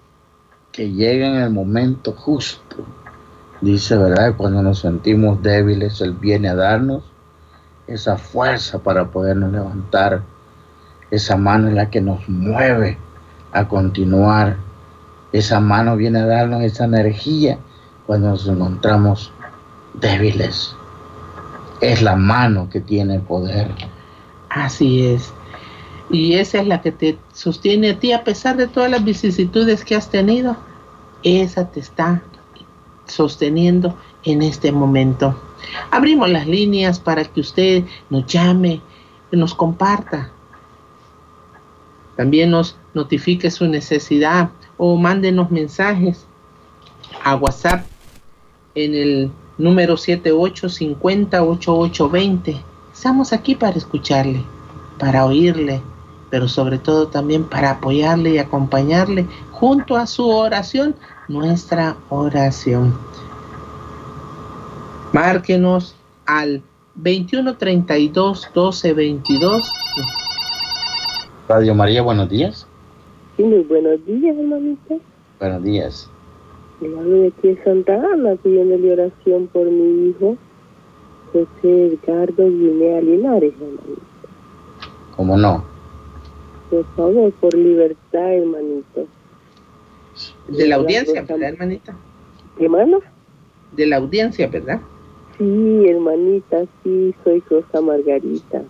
que 0.72 0.90
llega 0.90 1.26
en 1.26 1.34
el 1.34 1.50
momento 1.50 2.12
justo. 2.12 2.86
Dice, 3.60 3.98
¿verdad? 3.98 4.34
Cuando 4.38 4.62
nos 4.62 4.78
sentimos 4.78 5.42
débiles, 5.42 6.00
Él 6.00 6.14
viene 6.14 6.48
a 6.48 6.54
darnos 6.54 7.09
esa 7.86 8.16
fuerza 8.16 8.78
para 8.78 9.06
podernos 9.10 9.52
levantar 9.52 10.22
esa 11.10 11.36
mano 11.36 11.68
es 11.68 11.74
la 11.74 11.90
que 11.90 12.00
nos 12.00 12.28
mueve 12.28 12.96
a 13.52 13.66
continuar. 13.66 14.56
Esa 15.32 15.60
mano 15.60 15.96
viene 15.96 16.20
a 16.20 16.26
darnos 16.26 16.62
esa 16.62 16.84
energía 16.84 17.58
cuando 18.06 18.30
nos 18.30 18.46
encontramos 18.46 19.32
débiles. 19.94 20.74
Es 21.80 22.02
la 22.02 22.14
mano 22.14 22.68
que 22.68 22.80
tiene 22.80 23.18
poder. 23.18 23.70
Así 24.48 25.06
es. 25.06 25.32
Y 26.10 26.34
esa 26.34 26.60
es 26.60 26.66
la 26.66 26.80
que 26.80 26.92
te 26.92 27.18
sostiene 27.32 27.90
a 27.90 27.98
ti 27.98 28.12
a 28.12 28.24
pesar 28.24 28.56
de 28.56 28.66
todas 28.66 28.90
las 28.90 29.04
vicisitudes 29.04 29.84
que 29.84 29.96
has 29.96 30.10
tenido. 30.10 30.56
Esa 31.22 31.70
te 31.70 31.80
está 31.80 32.22
sosteniendo 33.06 33.96
en 34.24 34.42
este 34.42 34.70
momento. 34.70 35.36
Abrimos 35.90 36.30
las 36.30 36.46
líneas 36.46 37.00
para 37.00 37.24
que 37.24 37.40
usted 37.40 37.84
nos 38.08 38.26
llame, 38.26 38.80
nos 39.32 39.54
comparta 39.54 40.30
también 42.20 42.50
nos 42.50 42.76
notifique 42.92 43.50
su 43.50 43.66
necesidad 43.66 44.50
o 44.76 44.98
mándenos 44.98 45.50
mensajes 45.50 46.26
a 47.24 47.34
WhatsApp 47.34 47.86
en 48.74 48.94
el 48.94 49.30
número 49.56 49.94
78508820. 49.94 52.62
Estamos 52.92 53.32
aquí 53.32 53.54
para 53.54 53.78
escucharle, 53.78 54.44
para 54.98 55.24
oírle, 55.24 55.80
pero 56.28 56.46
sobre 56.46 56.76
todo 56.76 57.08
también 57.08 57.44
para 57.44 57.70
apoyarle 57.70 58.34
y 58.34 58.38
acompañarle 58.38 59.26
junto 59.50 59.96
a 59.96 60.06
su 60.06 60.28
oración, 60.28 60.94
nuestra 61.26 61.96
oración. 62.10 62.98
Márquenos 65.12 65.96
al 66.26 66.62
2132 66.94 68.50
1222 68.54 69.68
Radio 71.48 71.74
María, 71.74 72.00
buenos 72.00 72.28
días. 72.28 72.64
Sí, 73.36 73.42
muy 73.42 73.64
buenos 73.64 74.06
días, 74.06 74.36
hermanita. 74.38 74.94
Buenos 75.40 75.64
días. 75.64 76.08
Le 76.80 76.96
hablo 76.96 77.22
de 77.22 77.26
aquí 77.26 77.48
de 77.48 77.64
Santa 77.64 77.94
Ana, 77.94 78.36
pidiéndole 78.36 78.92
oración 78.92 79.48
por 79.48 79.66
mi 79.66 80.10
hijo, 80.10 80.36
José 81.32 81.86
Edgardo 81.88 82.48
Guinea 82.48 83.00
Linares, 83.00 83.52
hermanita. 83.54 84.02
¿Cómo 85.16 85.36
no? 85.36 85.64
Por 86.70 86.86
favor, 86.94 87.32
por 87.32 87.52
libertad, 87.54 88.32
hermanito. 88.32 89.08
De 90.46 90.68
la 90.68 90.76
audiencia, 90.76 91.22
¿verdad, 91.22 91.48
hermanita? 91.48 91.96
¿Qué 92.56 92.68
mano? 92.68 93.00
De 93.72 93.86
la 93.86 93.96
audiencia, 93.96 94.46
¿verdad? 94.46 94.80
Sí, 95.40 95.86
hermanita, 95.88 96.66
sí, 96.84 97.14
soy 97.24 97.42
Rosa 97.48 97.80
Margarita. 97.80 98.62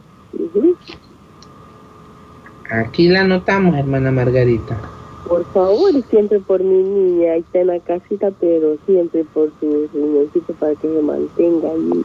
Aquí 2.71 3.09
la 3.09 3.23
anotamos, 3.23 3.77
hermana 3.77 4.13
Margarita. 4.13 4.79
Por 5.27 5.45
favor, 5.47 5.91
siempre 6.11 6.39
por 6.39 6.63
mi 6.63 6.81
niña, 6.81 7.33
ahí 7.33 7.41
está 7.41 7.63
en 7.63 7.67
la 7.67 7.81
casita, 7.81 8.31
pero 8.39 8.79
siempre 8.87 9.25
por 9.35 9.51
su 9.59 9.89
riñoncito 9.93 10.53
para 10.61 10.77
que 10.77 10.87
se 10.87 11.03
mantenga 11.03 11.71
ahí. 11.71 12.05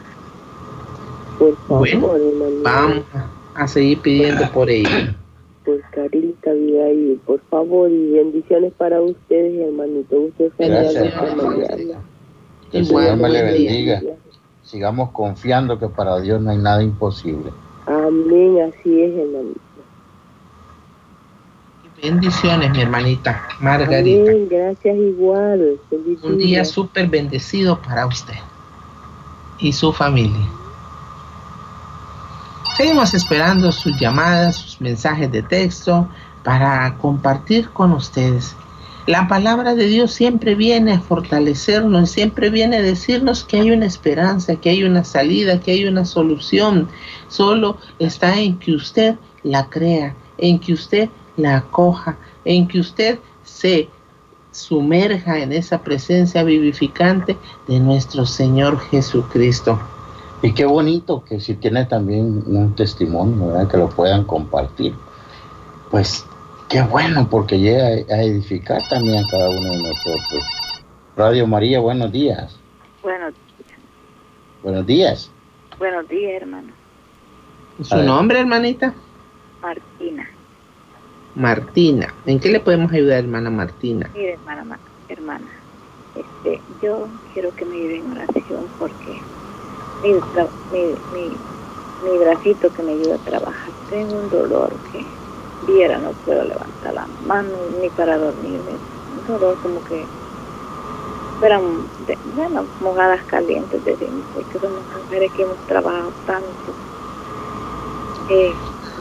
Por 1.38 1.56
favor, 1.68 2.00
bueno, 2.00 2.62
Vamos 2.64 3.04
a 3.54 3.68
seguir 3.68 4.00
pidiendo 4.00 4.50
por 4.52 4.68
ella. 4.68 5.14
Por 5.64 5.80
Carlita 5.92 6.50
ahí, 6.50 7.20
por 7.24 7.38
favor, 7.50 7.88
y 7.88 8.10
bendiciones 8.14 8.72
para 8.76 9.00
ustedes, 9.00 9.60
hermanito. 9.60 10.16
Ustedes 10.16 10.52
Gracias, 10.58 11.14
Que 12.72 12.78
el 12.78 12.86
Señor 12.86 13.16
me 13.16 13.28
le 13.28 13.42
bendiga. 13.44 14.02
Sigamos 14.66 15.10
confiando 15.10 15.78
que 15.78 15.86
para 15.86 16.18
Dios 16.18 16.42
no 16.42 16.50
hay 16.50 16.58
nada 16.58 16.82
imposible. 16.82 17.52
Amén, 17.86 18.58
así 18.68 19.00
es, 19.00 19.16
hermanito. 19.16 19.60
Bendiciones, 22.02 22.70
mi 22.72 22.82
hermanita 22.82 23.48
Margarita. 23.60 24.32
gracias 24.50 24.96
igual. 24.96 25.78
Un 26.22 26.38
día 26.38 26.64
súper 26.64 27.06
bendecido 27.06 27.80
para 27.80 28.06
usted 28.06 28.34
y 29.58 29.72
su 29.72 29.92
familia. 29.92 30.46
Seguimos 32.76 33.14
esperando 33.14 33.72
sus 33.72 33.98
llamadas, 33.98 34.56
sus 34.56 34.80
mensajes 34.80 35.30
de 35.30 35.42
texto 35.42 36.08
para 36.42 36.92
compartir 36.98 37.70
con 37.70 37.92
ustedes. 37.92 38.54
La 39.06 39.28
palabra 39.28 39.76
de 39.76 39.86
Dios 39.86 40.10
siempre 40.10 40.56
viene 40.56 40.92
a 40.92 41.00
fortalecernos, 41.00 42.10
siempre 42.10 42.50
viene 42.50 42.78
a 42.78 42.82
decirnos 42.82 43.44
que 43.44 43.60
hay 43.60 43.70
una 43.70 43.86
esperanza, 43.86 44.56
que 44.56 44.70
hay 44.70 44.82
una 44.82 45.04
salida, 45.04 45.60
que 45.60 45.70
hay 45.70 45.86
una 45.86 46.04
solución. 46.04 46.88
Solo 47.28 47.76
está 48.00 48.40
en 48.40 48.58
que 48.58 48.72
usted 48.72 49.14
la 49.44 49.70
crea, 49.70 50.16
en 50.38 50.58
que 50.58 50.72
usted 50.72 51.08
la 51.36 51.58
acoja, 51.58 52.18
en 52.44 52.66
que 52.66 52.80
usted 52.80 53.20
se 53.44 53.88
sumerja 54.50 55.38
en 55.38 55.52
esa 55.52 55.82
presencia 55.82 56.42
vivificante 56.42 57.36
de 57.68 57.78
nuestro 57.78 58.26
Señor 58.26 58.80
Jesucristo. 58.90 59.78
Y 60.42 60.52
qué 60.52 60.64
bonito 60.64 61.22
que 61.22 61.38
si 61.38 61.54
tiene 61.54 61.84
también 61.84 62.42
un 62.44 62.74
testimonio, 62.74 63.46
¿verdad? 63.46 63.68
que 63.68 63.76
lo 63.76 63.88
puedan 63.88 64.24
compartir. 64.24 64.94
Pues 65.92 66.26
qué 66.68 66.82
bueno, 66.82 67.28
porque 67.28 67.58
llega 67.58 67.86
a 67.86 68.22
edificar 68.22 68.80
también 68.88 69.24
a 69.24 69.26
cada 69.28 69.50
uno 69.50 69.70
de 69.70 69.78
nosotros. 69.78 70.44
Radio 71.16 71.46
María, 71.46 71.80
buenos 71.80 72.12
días. 72.12 72.58
Buenos 73.02 73.32
días. 73.32 73.80
Buenos 74.62 74.86
días. 74.86 75.30
Buenos 75.78 76.08
días, 76.08 76.42
hermano. 76.42 76.72
¿Su 77.82 77.96
nombre, 78.02 78.40
hermanita? 78.40 78.94
Martina. 79.62 80.28
Martina. 81.34 82.14
¿En 82.24 82.40
qué 82.40 82.48
le 82.48 82.60
podemos 82.60 82.90
ayudar, 82.92 83.18
hermana 83.18 83.50
Martina? 83.50 84.10
Mire, 84.14 84.32
hermana, 84.34 84.78
hermana, 85.08 85.46
este, 86.14 86.60
yo 86.82 87.06
quiero 87.34 87.54
que 87.54 87.64
me 87.66 87.76
ayuden 87.76 88.06
en 88.06 88.12
oración 88.12 88.64
porque 88.78 89.20
mi, 90.02 90.12
mi, 90.72 91.36
mi, 92.10 92.18
bracito 92.18 92.72
que 92.72 92.82
me 92.82 92.92
ayuda 92.92 93.16
a 93.16 93.18
trabajar, 93.18 93.70
tengo 93.90 94.18
un 94.18 94.30
dolor 94.30 94.72
que 94.92 95.04
viera, 95.66 95.98
no 95.98 96.10
puedo 96.24 96.44
levantar 96.44 96.94
la 96.94 97.06
mano 97.26 97.50
ni 97.80 97.88
para 97.90 98.18
dormirme. 98.18 98.72
Un 99.20 99.26
dolor 99.26 99.56
como 99.62 99.82
que 99.84 100.04
fueran, 101.38 101.62
bueno, 102.34 102.64
mojadas 102.80 103.22
calientes, 103.24 103.84
decimos, 103.84 104.24
porque 104.34 104.58
somos 104.58 104.80
mujeres 105.02 105.32
que 105.32 105.42
hemos 105.42 105.58
trabajado 105.66 106.12
tanto. 106.26 106.72
Eh, 108.30 108.52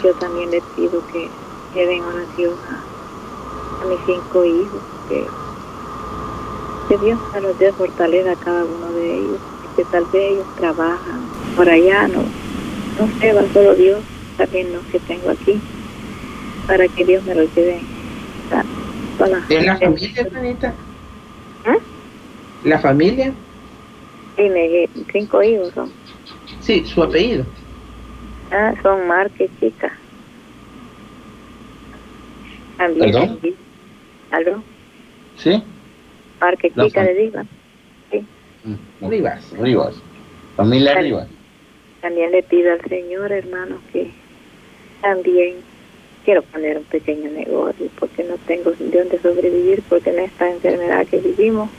yo 0.03 0.13
también 0.15 0.51
le 0.51 0.61
pido 0.75 1.01
que 1.11 1.29
den 1.85 2.01
oración 2.03 2.53
a, 2.69 3.85
mis 3.87 3.99
cinco 4.05 4.45
hijos, 4.45 4.81
que, 5.09 5.25
que 6.87 6.97
Dios 7.05 7.19
los 7.41 7.59
dé 7.59 7.71
fortaleza 7.73 8.31
a 8.31 8.35
cada 8.35 8.63
uno 8.63 8.91
de 8.93 9.19
ellos, 9.19 9.39
que 9.75 9.83
tal 9.85 10.05
vez 10.05 10.31
ellos 10.31 10.45
trabajan, 10.57 11.21
por 11.55 11.69
allá, 11.69 12.07
no, 12.07 12.23
no 12.99 13.19
sé, 13.19 13.33
va 13.33 13.41
solo 13.53 13.75
Dios, 13.75 13.99
también 14.37 14.73
lo 14.73 14.79
que 14.91 14.99
tengo 14.99 15.29
aquí, 15.29 15.61
para 16.67 16.87
que 16.87 17.05
Dios 17.05 17.23
me 17.23 17.35
lo 17.35 17.43
lleve. 17.55 17.81
¿En 19.49 19.65
la 19.65 19.77
familia, 19.77 20.21
hermanita? 20.21 20.73
¿Eh? 21.65 21.77
¿La 22.63 22.79
familia? 22.79 23.33
Sí, 24.35 24.49
me, 24.49 24.89
cinco 25.11 25.41
hijos 25.41 25.71
son. 25.73 25.91
Sí, 26.59 26.83
su 26.85 27.01
apellido. 27.01 27.45
Ah, 28.51 28.73
son 28.83 29.07
Marque 29.07 29.49
Chica. 29.59 29.91
También. 32.77 33.11
¿Perdón? 33.11 33.39
¿Aló? 34.31 34.63
¿Sí? 35.37 35.63
Marque 36.41 36.71
La 36.75 36.85
Chica 36.85 37.03
de 37.03 37.13
Diva. 37.13 37.45
Sí. 38.11 38.25
Mm, 38.63 39.09
Rivas. 39.09 39.51
Rivas. 39.57 39.95
Familia 40.57 40.95
Vale. 40.95 41.07
Rivas. 41.07 41.27
También 42.01 42.31
le 42.31 42.43
pido 42.43 42.73
al 42.73 42.81
Señor, 42.89 43.31
hermano, 43.31 43.77
que 43.91 44.11
también 45.01 45.55
quiero 46.25 46.41
poner 46.41 46.77
un 46.77 46.83
pequeño 46.83 47.29
negocio 47.29 47.87
porque 47.99 48.23
no 48.23 48.35
tengo 48.47 48.71
de 48.71 48.89
dónde 48.89 49.19
sobrevivir 49.19 49.83
porque 49.87 50.09
en 50.09 50.19
esta 50.19 50.49
enfermedad 50.49 51.05
que 51.05 51.19
vivimos 51.19 51.69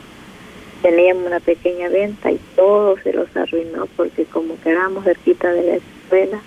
teníamos 0.82 1.26
una 1.26 1.40
pequeña 1.40 1.88
venta 1.88 2.30
y 2.30 2.38
todo 2.54 2.96
se 2.98 3.12
los 3.12 3.36
arruinó 3.36 3.86
porque 3.96 4.24
como 4.24 4.58
quedamos 4.60 5.04
cerquita 5.04 5.52
de 5.52 5.62
la 5.62 5.76
escuela, 5.76 6.40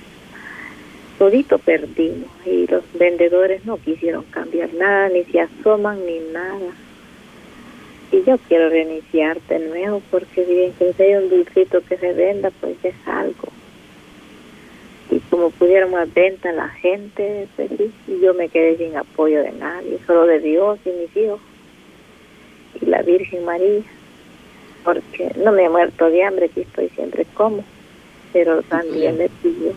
todito 1.18 1.60
perdimos 1.60 2.30
y 2.46 2.66
los 2.68 2.84
vendedores 2.94 3.66
no 3.66 3.78
quisieron 3.78 4.24
cambiar 4.24 4.74
nada, 4.74 5.10
ni 5.10 5.26
se 5.26 5.42
asoman 5.42 6.06
ni 6.06 6.20
nada. 6.32 6.74
Y 8.12 8.24
yo 8.24 8.38
quiero 8.48 8.70
reiniciar 8.70 9.40
de 9.42 9.60
nuevo 9.60 10.02
porque 10.10 10.46
bien 10.46 10.74
que 10.74 11.04
hay 11.04 11.16
un 11.16 11.30
dulcito 11.30 11.82
que 11.82 11.98
se 11.98 12.14
venda, 12.14 12.50
pues 12.62 12.78
es 12.84 12.96
algo. 13.06 13.59
Y 15.12 15.20
como 15.32 15.50
pudieron 15.50 15.92
más 15.92 16.14
venta 16.14 16.52
la 16.52 16.70
gente 16.70 17.48
feliz, 17.56 17.92
y 18.08 18.20
yo 18.20 18.34
me 18.34 18.50
quedé 18.50 18.78
sin 18.78 18.96
apoyo 18.96 19.42
de 19.42 19.52
nadie, 19.54 20.00
solo 20.06 20.26
de 20.28 20.40
Dios 20.40 20.80
y 20.86 20.90
mis 20.90 21.18
hijos 21.18 21.40
y 22.82 22.86
la 22.86 23.02
Virgen 23.02 23.46
María, 23.46 23.82
porque 24.84 25.32
no 25.44 25.52
me 25.52 25.64
he 25.64 25.70
muerto 25.70 26.10
de 26.10 26.24
hambre, 26.24 26.50
que 26.50 26.62
estoy 26.62 26.90
siempre 26.90 27.26
como, 27.34 27.64
pero 28.34 28.62
también 28.64 29.18
le 29.18 29.30
pido 29.42 29.74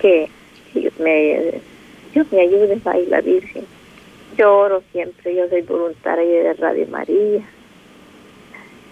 que 0.00 0.28
Dios 0.74 0.92
me, 0.98 1.60
Dios 2.12 2.26
me 2.30 2.42
ayude 2.42 2.80
ahí 2.84 3.06
la 3.06 3.20
Virgen. 3.20 3.64
Yo 4.36 4.56
oro 4.56 4.82
siempre, 4.92 5.34
yo 5.34 5.48
soy 5.48 5.62
voluntaria 5.62 6.42
de 6.42 6.52
Radio 6.54 6.86
María. 6.88 7.42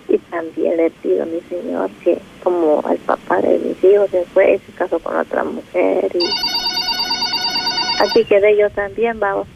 Y 0.09 0.19
también 0.19 0.77
le 0.77 0.91
pido 0.91 1.23
a 1.23 1.27
mi 1.27 1.41
Señor 1.43 1.91
que, 2.03 2.19
como 2.43 2.83
el 2.91 2.99
papá 2.99 3.41
de 3.41 3.59
mis 3.59 3.83
hijos 3.85 4.11
se 4.11 4.25
fue, 4.27 4.61
se 4.67 4.73
casó 4.73 4.99
con 4.99 5.17
otra 5.17 5.45
mujer. 5.45 6.11
y 6.15 6.25
Así 8.03 8.25
quedé 8.25 8.57
yo 8.57 8.69
también, 8.71 9.19
vamos. 9.19 9.49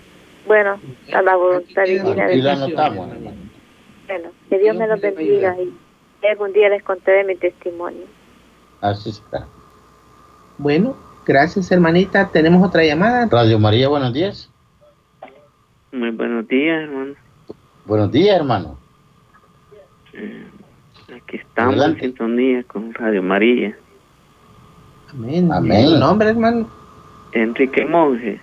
Bueno, 0.47 0.81
a 1.13 1.23
la 1.23 1.37
voluntad 1.37 1.85
divina 1.85 2.27
de 2.27 2.37
Dios. 2.37 2.59
Bueno, 4.07 4.31
que 4.49 4.59
Dios 4.59 4.75
me 4.77 4.87
los 4.87 5.01
bendiga 5.01 5.55
y 5.61 6.27
algún 6.27 6.53
día 6.53 6.71
les 6.71 6.83
contaré 6.83 7.25
mi 7.25 7.37
testimonio. 7.37 8.07
Así 8.81 9.11
está. 9.11 9.47
Bueno, 10.57 10.97
gracias, 11.27 11.71
hermanita. 11.71 12.31
¿Tenemos 12.33 12.67
otra 12.67 12.85
llamada? 12.85 13.29
Radio 13.31 13.59
María, 13.59 13.89
buenos 13.89 14.13
días. 14.15 14.51
Muy 15.93 16.11
buenos 16.11 16.49
días, 16.49 16.83
hermano. 16.83 17.15
Buenos 17.85 18.13
días, 18.13 18.37
hermano. 18.37 18.79
Eh, 20.19 20.45
aquí 21.17 21.37
estamos 21.37 21.75
Adelante. 21.77 22.05
en 22.05 22.11
sintonía 22.11 22.63
con 22.65 22.93
Radio 22.95 23.23
María. 23.23 23.77
Amén. 25.11 25.51
Amén. 25.53 25.87
¿Tu 25.87 25.97
nombre, 25.99 26.29
hermano? 26.31 26.69
Enrique 27.33 27.85
Monge. 27.87 28.41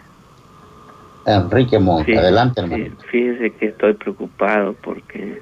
Enrique 1.26 1.78
Monge. 1.80 2.18
Adelante, 2.18 2.62
hermano. 2.62 2.86
fíjese 3.12 3.52
que 3.52 3.68
estoy 3.68 3.94
preocupado 3.94 4.74
porque 4.82 5.42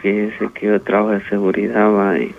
fíjese 0.00 0.48
que 0.54 0.66
yo 0.66 0.80
trabajo 0.80 1.10
de 1.10 1.24
seguridad 1.28 1.92
va, 1.92 2.18
y, 2.18 2.34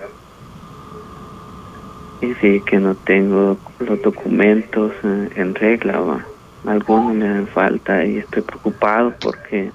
y 2.21 2.33
sí 2.35 2.61
que 2.65 2.79
no 2.79 2.95
tengo 2.95 3.57
los 3.79 4.01
documentos 4.01 4.91
eh, 5.03 5.29
en 5.35 5.55
regla 5.55 5.99
va. 5.99 6.25
algunos 6.65 7.13
me 7.15 7.27
hacen 7.27 7.47
falta 7.47 8.05
y 8.05 8.17
estoy 8.17 8.41
preocupado 8.43 9.13
porque 9.19 9.71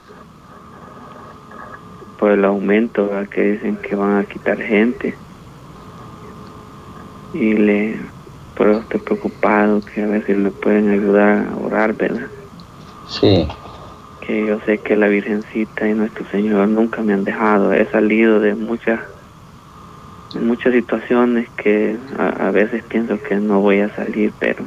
por 2.25 2.33
el 2.33 2.45
aumento 2.47 3.07
¿va? 3.11 3.27
que 3.27 3.43
dicen 3.43 3.77
que 3.87 3.95
van 3.95 4.17
a 4.17 4.25
quitar 4.25 4.57
gente 4.59 5.15
y 7.35 7.53
le 7.53 7.99
por 8.57 8.71
eso 8.71 8.81
estoy 8.81 9.01
preocupado 9.01 9.83
que 9.85 10.01
a 10.03 10.07
ver 10.07 10.25
si 10.25 10.33
me 10.33 10.51
pueden 10.51 10.89
ayudar 10.89 11.49
a 11.49 11.57
orar 11.59 11.93
verdad 11.93 12.29
Sí. 13.11 13.47
que 14.27 14.47
yo 14.47 14.59
sé 14.65 14.79
que 14.79 14.97
la 14.97 15.09
Virgencita 15.09 15.87
y 15.87 15.93
nuestro 15.93 16.25
Señor 16.31 16.67
nunca 16.69 17.03
me 17.03 17.13
han 17.13 17.25
dejado. 17.25 17.75
He 17.75 17.85
salido 17.91 18.41
de 18.41 18.55
muchas 18.55 19.01
de 20.33 20.41
muchas 20.41 20.73
situaciones 20.73 21.47
que 21.59 21.95
a, 22.19 22.49
a 22.49 22.51
veces 22.53 22.83
pienso 22.85 23.19
que 23.29 23.37
no 23.37 23.61
voy 23.61 23.81
a 23.81 23.95
salir, 23.97 24.33
pero 24.39 24.65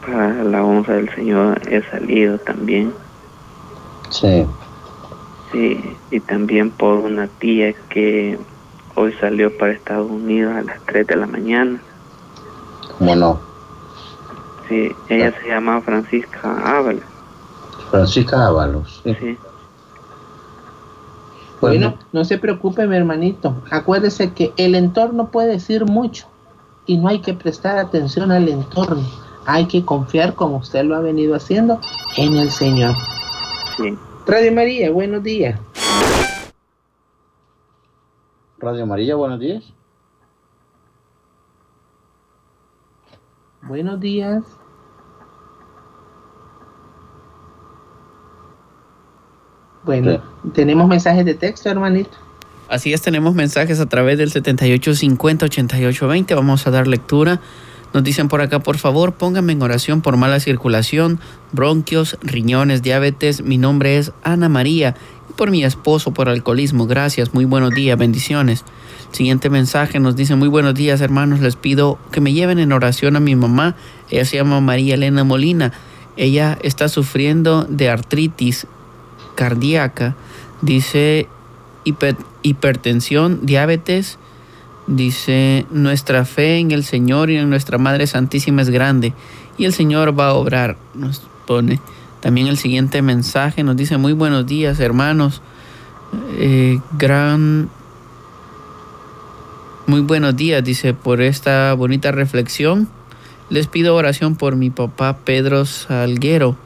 para 0.00 0.44
la 0.44 0.64
honra 0.64 0.94
del 0.94 1.10
Señor 1.14 1.60
he 1.70 1.82
salido 1.90 2.38
también. 2.38 2.90
Sí. 4.08 4.46
Sí, 5.54 5.96
y 6.10 6.18
también 6.18 6.72
por 6.72 6.98
una 6.98 7.28
tía 7.28 7.72
que 7.88 8.36
hoy 8.96 9.12
salió 9.20 9.56
para 9.56 9.72
Estados 9.72 10.10
Unidos 10.10 10.52
a 10.52 10.62
las 10.62 10.80
3 10.86 11.06
de 11.06 11.14
la 11.14 11.28
mañana. 11.28 11.80
¿Cómo 12.98 13.14
no? 13.14 13.40
Sí, 14.68 14.90
ella 15.08 15.32
se 15.40 15.48
llama 15.48 15.80
Francisca 15.80 16.78
Ábala. 16.78 17.02
Francisca 17.88 18.46
Ábalos. 18.46 19.00
Sí. 19.04 19.14
Sí, 19.20 19.38
Bueno, 21.60 21.94
no 22.12 22.24
se 22.24 22.36
preocupe, 22.38 22.88
mi 22.88 22.96
hermanito. 22.96 23.54
Acuérdese 23.70 24.32
que 24.32 24.52
el 24.56 24.74
entorno 24.74 25.30
puede 25.30 25.52
decir 25.52 25.84
mucho 25.84 26.26
y 26.84 26.96
no 26.96 27.06
hay 27.06 27.20
que 27.20 27.32
prestar 27.32 27.78
atención 27.78 28.32
al 28.32 28.48
entorno. 28.48 29.04
Hay 29.46 29.66
que 29.66 29.84
confiar, 29.84 30.34
como 30.34 30.56
usted 30.56 30.84
lo 30.84 30.96
ha 30.96 31.00
venido 31.00 31.36
haciendo, 31.36 31.78
en 32.16 32.34
el 32.38 32.50
Señor. 32.50 32.96
sí. 33.76 33.96
Radio 34.26 34.52
María, 34.52 34.90
buenos 34.90 35.22
días. 35.22 35.60
Radio 38.58 38.86
María, 38.86 39.14
buenos 39.16 39.38
días. 39.38 39.62
Buenos 43.62 44.00
días. 44.00 44.42
Bueno, 49.84 50.22
tenemos 50.54 50.88
mensajes 50.88 51.26
de 51.26 51.34
texto, 51.34 51.68
hermanito. 51.68 52.16
Así 52.68 52.94
es, 52.94 53.02
tenemos 53.02 53.34
mensajes 53.34 53.80
a 53.80 53.86
través 53.86 54.16
del 54.16 54.32
7850-8820. 54.32 56.34
Vamos 56.34 56.66
a 56.66 56.70
dar 56.70 56.86
lectura. 56.86 57.42
Nos 57.94 58.02
dicen 58.02 58.28
por 58.28 58.40
acá, 58.40 58.58
por 58.58 58.76
favor, 58.76 59.14
pónganme 59.14 59.52
en 59.52 59.62
oración 59.62 60.02
por 60.02 60.16
mala 60.16 60.40
circulación, 60.40 61.20
bronquios, 61.52 62.18
riñones, 62.22 62.82
diabetes. 62.82 63.42
Mi 63.42 63.56
nombre 63.56 63.98
es 63.98 64.10
Ana 64.24 64.48
María. 64.48 64.96
Y 65.30 65.32
por 65.34 65.52
mi 65.52 65.64
esposo, 65.64 66.12
por 66.12 66.28
alcoholismo. 66.28 66.88
Gracias, 66.88 67.32
muy 67.34 67.44
buenos 67.44 67.70
días, 67.70 67.96
bendiciones. 67.96 68.64
Siguiente 69.12 69.48
mensaje 69.48 70.00
nos 70.00 70.16
dice, 70.16 70.34
muy 70.34 70.48
buenos 70.48 70.74
días, 70.74 71.00
hermanos. 71.00 71.38
Les 71.38 71.54
pido 71.54 72.00
que 72.10 72.20
me 72.20 72.32
lleven 72.32 72.58
en 72.58 72.72
oración 72.72 73.14
a 73.14 73.20
mi 73.20 73.36
mamá. 73.36 73.76
Ella 74.10 74.24
se 74.24 74.38
llama 74.38 74.60
María 74.60 74.94
Elena 74.94 75.22
Molina. 75.22 75.72
Ella 76.16 76.58
está 76.62 76.88
sufriendo 76.88 77.64
de 77.64 77.90
artritis 77.90 78.66
cardíaca. 79.36 80.16
Dice 80.62 81.28
hiper- 81.84 82.16
hipertensión, 82.42 83.46
diabetes. 83.46 84.18
Dice, 84.86 85.66
nuestra 85.70 86.24
fe 86.24 86.58
en 86.58 86.70
el 86.70 86.84
Señor 86.84 87.30
y 87.30 87.36
en 87.36 87.48
nuestra 87.48 87.78
Madre 87.78 88.06
Santísima 88.06 88.62
es 88.62 88.70
grande 88.70 89.14
y 89.56 89.64
el 89.64 89.72
Señor 89.72 90.18
va 90.18 90.28
a 90.28 90.34
obrar. 90.34 90.76
Nos 90.94 91.22
pone 91.46 91.80
también 92.20 92.48
el 92.48 92.58
siguiente 92.58 93.00
mensaje, 93.02 93.62
nos 93.62 93.76
dice, 93.76 93.96
muy 93.96 94.12
buenos 94.12 94.46
días 94.46 94.80
hermanos, 94.80 95.40
Eh, 96.38 96.78
gran, 96.96 97.68
muy 99.86 100.00
buenos 100.00 100.36
días, 100.36 100.62
dice, 100.62 100.94
por 100.94 101.20
esta 101.20 101.74
bonita 101.74 102.12
reflexión. 102.12 102.88
Les 103.50 103.66
pido 103.66 103.96
oración 103.96 104.36
por 104.36 104.54
mi 104.54 104.70
papá 104.70 105.18
Pedro 105.24 105.64
Salguero, 105.64 106.56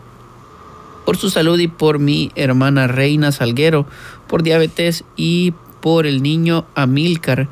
por 1.07 1.17
su 1.17 1.31
salud 1.31 1.59
y 1.59 1.69
por 1.69 1.99
mi 1.99 2.31
hermana 2.35 2.87
Reina 2.89 3.33
Salguero, 3.33 3.87
por 4.27 4.43
diabetes 4.43 5.05
y 5.17 5.55
por 5.81 6.07
el 6.07 6.23
niño 6.23 6.67
Amílcar 6.75 7.49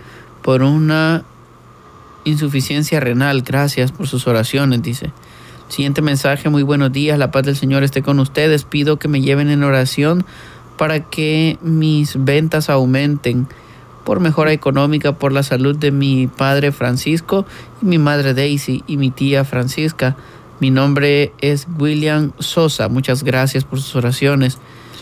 por 0.46 0.62
una 0.62 1.24
insuficiencia 2.22 3.00
renal. 3.00 3.42
Gracias 3.42 3.90
por 3.90 4.06
sus 4.06 4.28
oraciones, 4.28 4.80
dice. 4.80 5.10
Siguiente 5.66 6.02
mensaje, 6.02 6.48
muy 6.48 6.62
buenos 6.62 6.92
días, 6.92 7.18
la 7.18 7.32
paz 7.32 7.42
del 7.42 7.56
Señor 7.56 7.82
esté 7.82 8.00
con 8.00 8.20
ustedes. 8.20 8.62
Pido 8.62 8.96
que 8.96 9.08
me 9.08 9.20
lleven 9.20 9.50
en 9.50 9.64
oración 9.64 10.24
para 10.78 11.00
que 11.00 11.58
mis 11.62 12.24
ventas 12.24 12.70
aumenten, 12.70 13.48
por 14.04 14.20
mejora 14.20 14.52
económica, 14.52 15.18
por 15.18 15.32
la 15.32 15.42
salud 15.42 15.74
de 15.74 15.90
mi 15.90 16.28
padre 16.28 16.70
Francisco 16.70 17.44
y 17.82 17.86
mi 17.86 17.98
madre 17.98 18.32
Daisy 18.32 18.84
y 18.86 18.98
mi 18.98 19.10
tía 19.10 19.44
Francisca. 19.44 20.16
Mi 20.60 20.70
nombre 20.70 21.32
es 21.40 21.66
William 21.76 22.30
Sosa. 22.38 22.88
Muchas 22.88 23.24
gracias 23.24 23.64
por 23.64 23.80
sus 23.80 23.96
oraciones. 23.96 24.58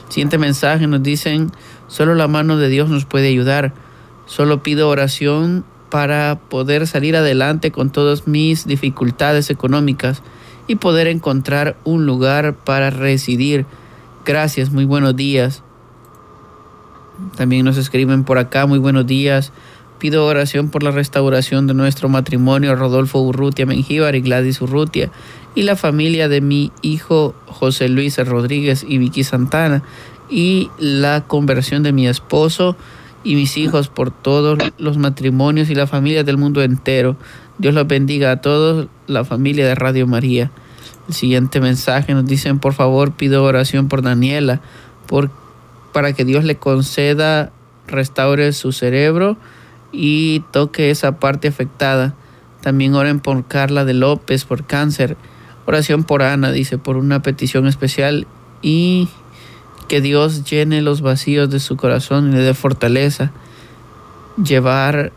Siguiente 0.09 0.39
mensaje 0.39 0.87
nos 0.87 1.03
dicen, 1.03 1.53
solo 1.87 2.15
la 2.15 2.29
mano 2.29 2.57
de 2.57 2.71
Dios 2.71 2.89
nos 2.89 3.05
puede 3.05 3.29
ayudar. 3.29 3.84
Solo 4.27 4.63
pido 4.63 4.89
oración 4.89 5.65
para 5.91 6.41
poder 6.49 6.87
salir 6.87 7.15
adelante 7.15 7.71
con 7.71 7.91
todas 7.91 8.27
mis 8.27 8.67
dificultades 8.67 9.51
económicas 9.51 10.23
y 10.67 10.77
poder 10.77 11.07
encontrar 11.07 11.77
un 11.85 12.07
lugar 12.07 12.55
para 12.55 12.91
residir. 12.91 13.67
Gracias, 14.25 14.71
muy 14.71 14.87
buenos 14.87 15.15
días. 15.15 15.63
También 17.37 17.65
nos 17.65 17.77
escriben 17.77 18.25
por 18.25 18.39
acá, 18.39 18.67
muy 18.67 18.79
buenos 18.79 19.07
días. 19.07 19.53
Pido 19.99 20.27
oración 20.27 20.71
por 20.71 20.83
la 20.83 20.91
restauración 20.91 21.67
de 21.67 21.75
nuestro 21.75 22.09
matrimonio, 22.09 22.75
Rodolfo 22.75 23.21
Urrutia 23.21 23.67
Mengíbar 23.67 24.17
y 24.17 24.21
Gladys 24.21 24.61
Urrutia, 24.61 25.11
y 25.55 25.63
la 25.63 25.77
familia 25.77 26.29
de 26.29 26.41
mi 26.41 26.73
hijo 26.83 27.35
José 27.47 27.89
Luis 27.89 28.19
Rodríguez 28.19 28.85
y 28.87 28.99
Vicky 28.99 29.23
Santana, 29.23 29.83
y 30.29 30.71
la 30.79 31.25
conversión 31.27 31.83
de 31.83 31.93
mi 31.93 32.09
esposo 32.09 32.77
y 33.25 33.35
mis 33.35 33.57
hijos 33.57 33.89
por 33.89 34.11
todos 34.11 34.59
los 34.79 34.99
matrimonios 34.99 35.71
y 35.71 35.75
la 35.75 35.87
familia 35.87 36.23
del 36.23 36.37
mundo 36.37 36.63
entero. 36.63 37.17
Dios 37.59 37.75
los 37.75 37.87
bendiga 37.89 38.31
a 38.31 38.41
todos, 38.41 38.89
la 39.07 39.25
familia 39.25 39.67
de 39.67 39.75
Radio 39.75 40.07
María. 40.07 40.51
El 41.09 41.15
siguiente 41.15 41.61
mensaje 41.61 42.15
nos 42.15 42.27
dicen, 42.27 42.59
por 42.59 42.75
favor, 42.75 43.13
pido 43.13 43.43
oración 43.43 43.89
por 43.89 44.03
Daniela, 44.03 44.61
por, 45.07 45.31
para 45.93 46.13
que 46.13 46.25
Dios 46.25 46.45
le 46.45 46.57
conceda, 46.57 47.51
restaure 47.87 48.53
su 48.53 48.73
cerebro 48.73 49.37
y 49.91 50.41
toque 50.51 50.91
esa 50.91 51.19
parte 51.19 51.49
afectada. 51.49 52.15
También 52.61 52.95
oren 52.95 53.21
por 53.21 53.47
Carla 53.47 53.85
de 53.85 53.95
López, 53.95 54.45
por 54.45 54.65
cáncer. 54.65 55.17
Oración 55.67 56.05
por 56.05 56.23
Ana, 56.23 56.53
dice, 56.53 56.79
por 56.79 56.97
una 56.97 57.23
petición 57.23 57.67
especial 57.67 58.27
y 58.63 59.09
que 59.89 60.01
Dios 60.01 60.45
llene 60.45 60.83
los 60.83 61.01
vacíos 61.01 61.51
de 61.51 61.61
su 61.61 61.77
corazón 61.77 62.31
y 62.31 62.37
le 62.37 62.43
dé 62.43 62.55
fortaleza. 62.55 63.33
Llevar, 64.43 65.13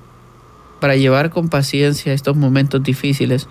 para 0.80 0.96
llevar 0.96 1.30
con 1.30 1.50
paciencia 1.50 2.14
estos 2.14 2.36
momentos 2.36 2.84
difíciles. 2.84 3.48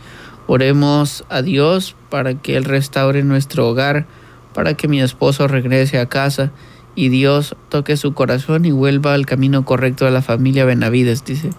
Oremos 0.47 1.25
a 1.29 1.43
Dios 1.43 1.97
para 2.09 2.35
que 2.35 2.57
Él 2.57 2.65
restaure 2.65 3.23
nuestro 3.25 3.69
hogar, 3.69 4.07
para 4.55 4.75
que 4.75 4.89
mi 4.89 5.01
esposo 5.01 5.49
regrese 5.49 5.99
a 5.99 6.07
casa 6.07 6.53
y 6.95 7.11
Dios 7.11 7.57
toque 7.69 7.97
su 7.97 8.15
corazón 8.15 8.65
y 8.65 8.71
vuelva 8.71 9.15
al 9.15 9.27
camino 9.27 9.65
correcto 9.65 10.07
de 10.07 10.11
la 10.11 10.23
familia 10.23 10.65
Benavides, 10.65 11.25
dice. 11.25 11.51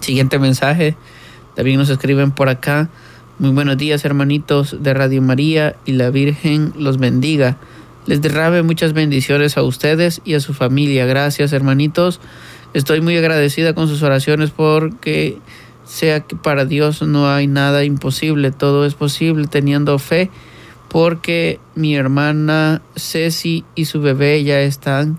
Siguiente 0.00 0.38
mensaje, 0.38 0.96
también 1.54 1.78
nos 1.78 1.88
escriben 1.88 2.30
por 2.30 2.48
acá. 2.48 2.90
Muy 3.38 3.50
buenos 3.50 3.78
días 3.78 4.04
hermanitos 4.04 4.82
de 4.82 4.94
Radio 4.94 5.22
María 5.22 5.76
y 5.86 5.92
la 5.92 6.10
Virgen 6.10 6.72
los 6.76 6.98
bendiga. 6.98 7.56
Les 8.06 8.22
derrame 8.22 8.62
muchas 8.62 8.92
bendiciones 8.92 9.56
a 9.56 9.62
ustedes 9.62 10.20
y 10.24 10.34
a 10.34 10.40
su 10.40 10.54
familia. 10.54 11.06
Gracias 11.06 11.52
hermanitos. 11.52 12.20
Estoy 12.72 13.00
muy 13.00 13.16
agradecida 13.16 13.74
con 13.74 13.88
sus 13.88 14.02
oraciones 14.02 14.50
porque 14.50 15.38
sea 15.84 16.20
que 16.20 16.36
para 16.36 16.64
Dios 16.64 17.02
no 17.02 17.28
hay 17.28 17.46
nada 17.46 17.84
imposible, 17.84 18.52
todo 18.52 18.86
es 18.86 18.94
posible 18.94 19.48
teniendo 19.48 19.98
fe, 19.98 20.30
porque 20.88 21.58
mi 21.74 21.96
hermana 21.96 22.80
Ceci 22.96 23.64
y 23.74 23.86
su 23.86 24.00
bebé 24.00 24.42
ya 24.44 24.60
están 24.60 25.18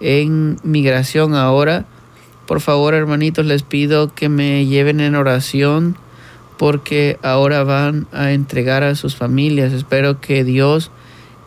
en 0.00 0.56
migración 0.64 1.34
ahora. 1.34 1.86
Por 2.46 2.60
favor, 2.60 2.94
hermanitos, 2.94 3.46
les 3.46 3.62
pido 3.62 4.12
que 4.12 4.28
me 4.28 4.66
lleven 4.66 5.00
en 5.00 5.14
oración 5.14 5.96
porque 6.58 7.18
ahora 7.22 7.62
van 7.62 8.08
a 8.12 8.32
entregar 8.32 8.82
a 8.82 8.96
sus 8.96 9.14
familias. 9.14 9.72
Espero 9.72 10.20
que 10.20 10.42
Dios 10.44 10.90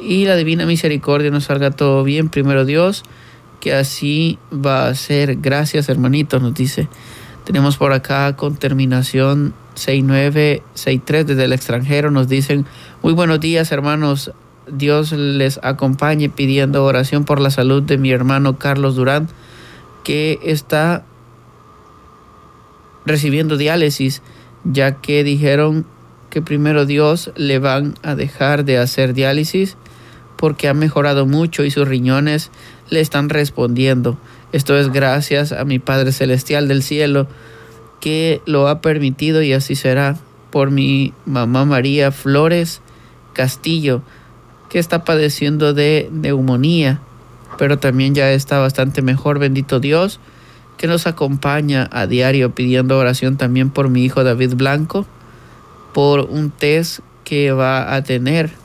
y 0.04 0.26
la 0.26 0.36
divina 0.36 0.66
misericordia 0.66 1.32
nos 1.32 1.46
salga 1.46 1.72
todo 1.72 2.04
bien. 2.04 2.30
Primero 2.30 2.66
Dios, 2.66 3.04
que 3.60 3.74
así 3.74 4.38
va 4.54 4.88
a 4.88 4.96
ser. 4.96 5.38
Gracias, 5.38 5.90
hermanitos, 5.90 6.42
nos 6.42 6.54
dice. 6.54 6.88
Tenemos 7.46 7.78
por 7.78 7.94
acá 7.94 8.36
con 8.36 8.56
terminación 8.56 9.54
6963 9.76 11.28
desde 11.28 11.46
el 11.46 11.54
extranjero. 11.54 12.12
Nos 12.12 12.28
dicen, 12.28 12.66
muy 13.02 13.14
buenos 13.14 13.40
días 13.40 13.72
hermanos. 13.72 14.32
Dios 14.68 15.12
les 15.12 15.60
acompañe 15.62 16.30
pidiendo 16.30 16.86
oración 16.86 17.26
por 17.26 17.42
la 17.42 17.50
salud 17.50 17.84
de 17.84 17.98
mi 17.98 18.12
hermano 18.12 18.58
Carlos 18.58 18.96
Durán, 18.96 19.28
que 20.06 20.40
está 20.44 21.04
recibiendo 23.06 23.58
diálisis, 23.58 24.22
ya 24.64 25.02
que 25.02 25.26
dijeron 25.26 25.86
que 26.30 26.42
primero 26.42 26.86
Dios 26.86 27.32
le 27.36 27.60
van 27.60 27.96
a 28.04 28.16
dejar 28.16 28.64
de 28.64 28.78
hacer 28.78 29.14
diálisis 29.14 29.76
porque 30.44 30.68
ha 30.68 30.74
mejorado 30.74 31.26
mucho 31.26 31.64
y 31.64 31.72
sus 31.72 31.88
riñones 31.88 32.52
le 32.90 33.00
están 33.00 33.30
respondiendo. 33.30 34.18
Esto 34.52 34.78
es 34.78 34.92
gracias 34.92 35.54
a 35.54 35.64
mi 35.64 35.80
Padre 35.80 36.12
Celestial 36.12 36.68
del 36.68 36.84
cielo 36.84 37.28
que 38.02 38.42
lo 38.46 38.68
ha 38.68 38.82
permitido 38.82 39.42
y 39.42 39.54
así 39.54 39.76
será 39.76 40.18
por 40.52 40.70
mi 40.70 41.14
mamá 41.26 41.64
María 41.64 42.12
Flores 42.12 42.82
Castillo, 43.32 44.02
que 44.70 44.80
está 44.80 45.06
padeciendo 45.06 45.74
de 45.74 46.10
neumonía, 46.12 47.00
pero 47.58 47.80
también 47.80 48.14
ya 48.14 48.30
está 48.34 48.60
bastante 48.60 49.02
mejor, 49.02 49.40
bendito 49.40 49.80
Dios, 49.80 50.20
que 50.76 50.88
nos 50.88 51.08
acompaña 51.08 51.88
a 51.90 52.06
diario 52.06 52.54
pidiendo 52.54 52.98
oración 52.98 53.38
también 53.38 53.70
por 53.70 53.88
mi 53.88 54.04
hijo 54.04 54.26
David 54.26 54.56
Blanco, 54.56 55.06
por 55.94 56.20
un 56.20 56.52
test 56.52 57.00
que 57.24 57.54
va 57.54 57.96
a 57.96 58.04
tener 58.04 58.62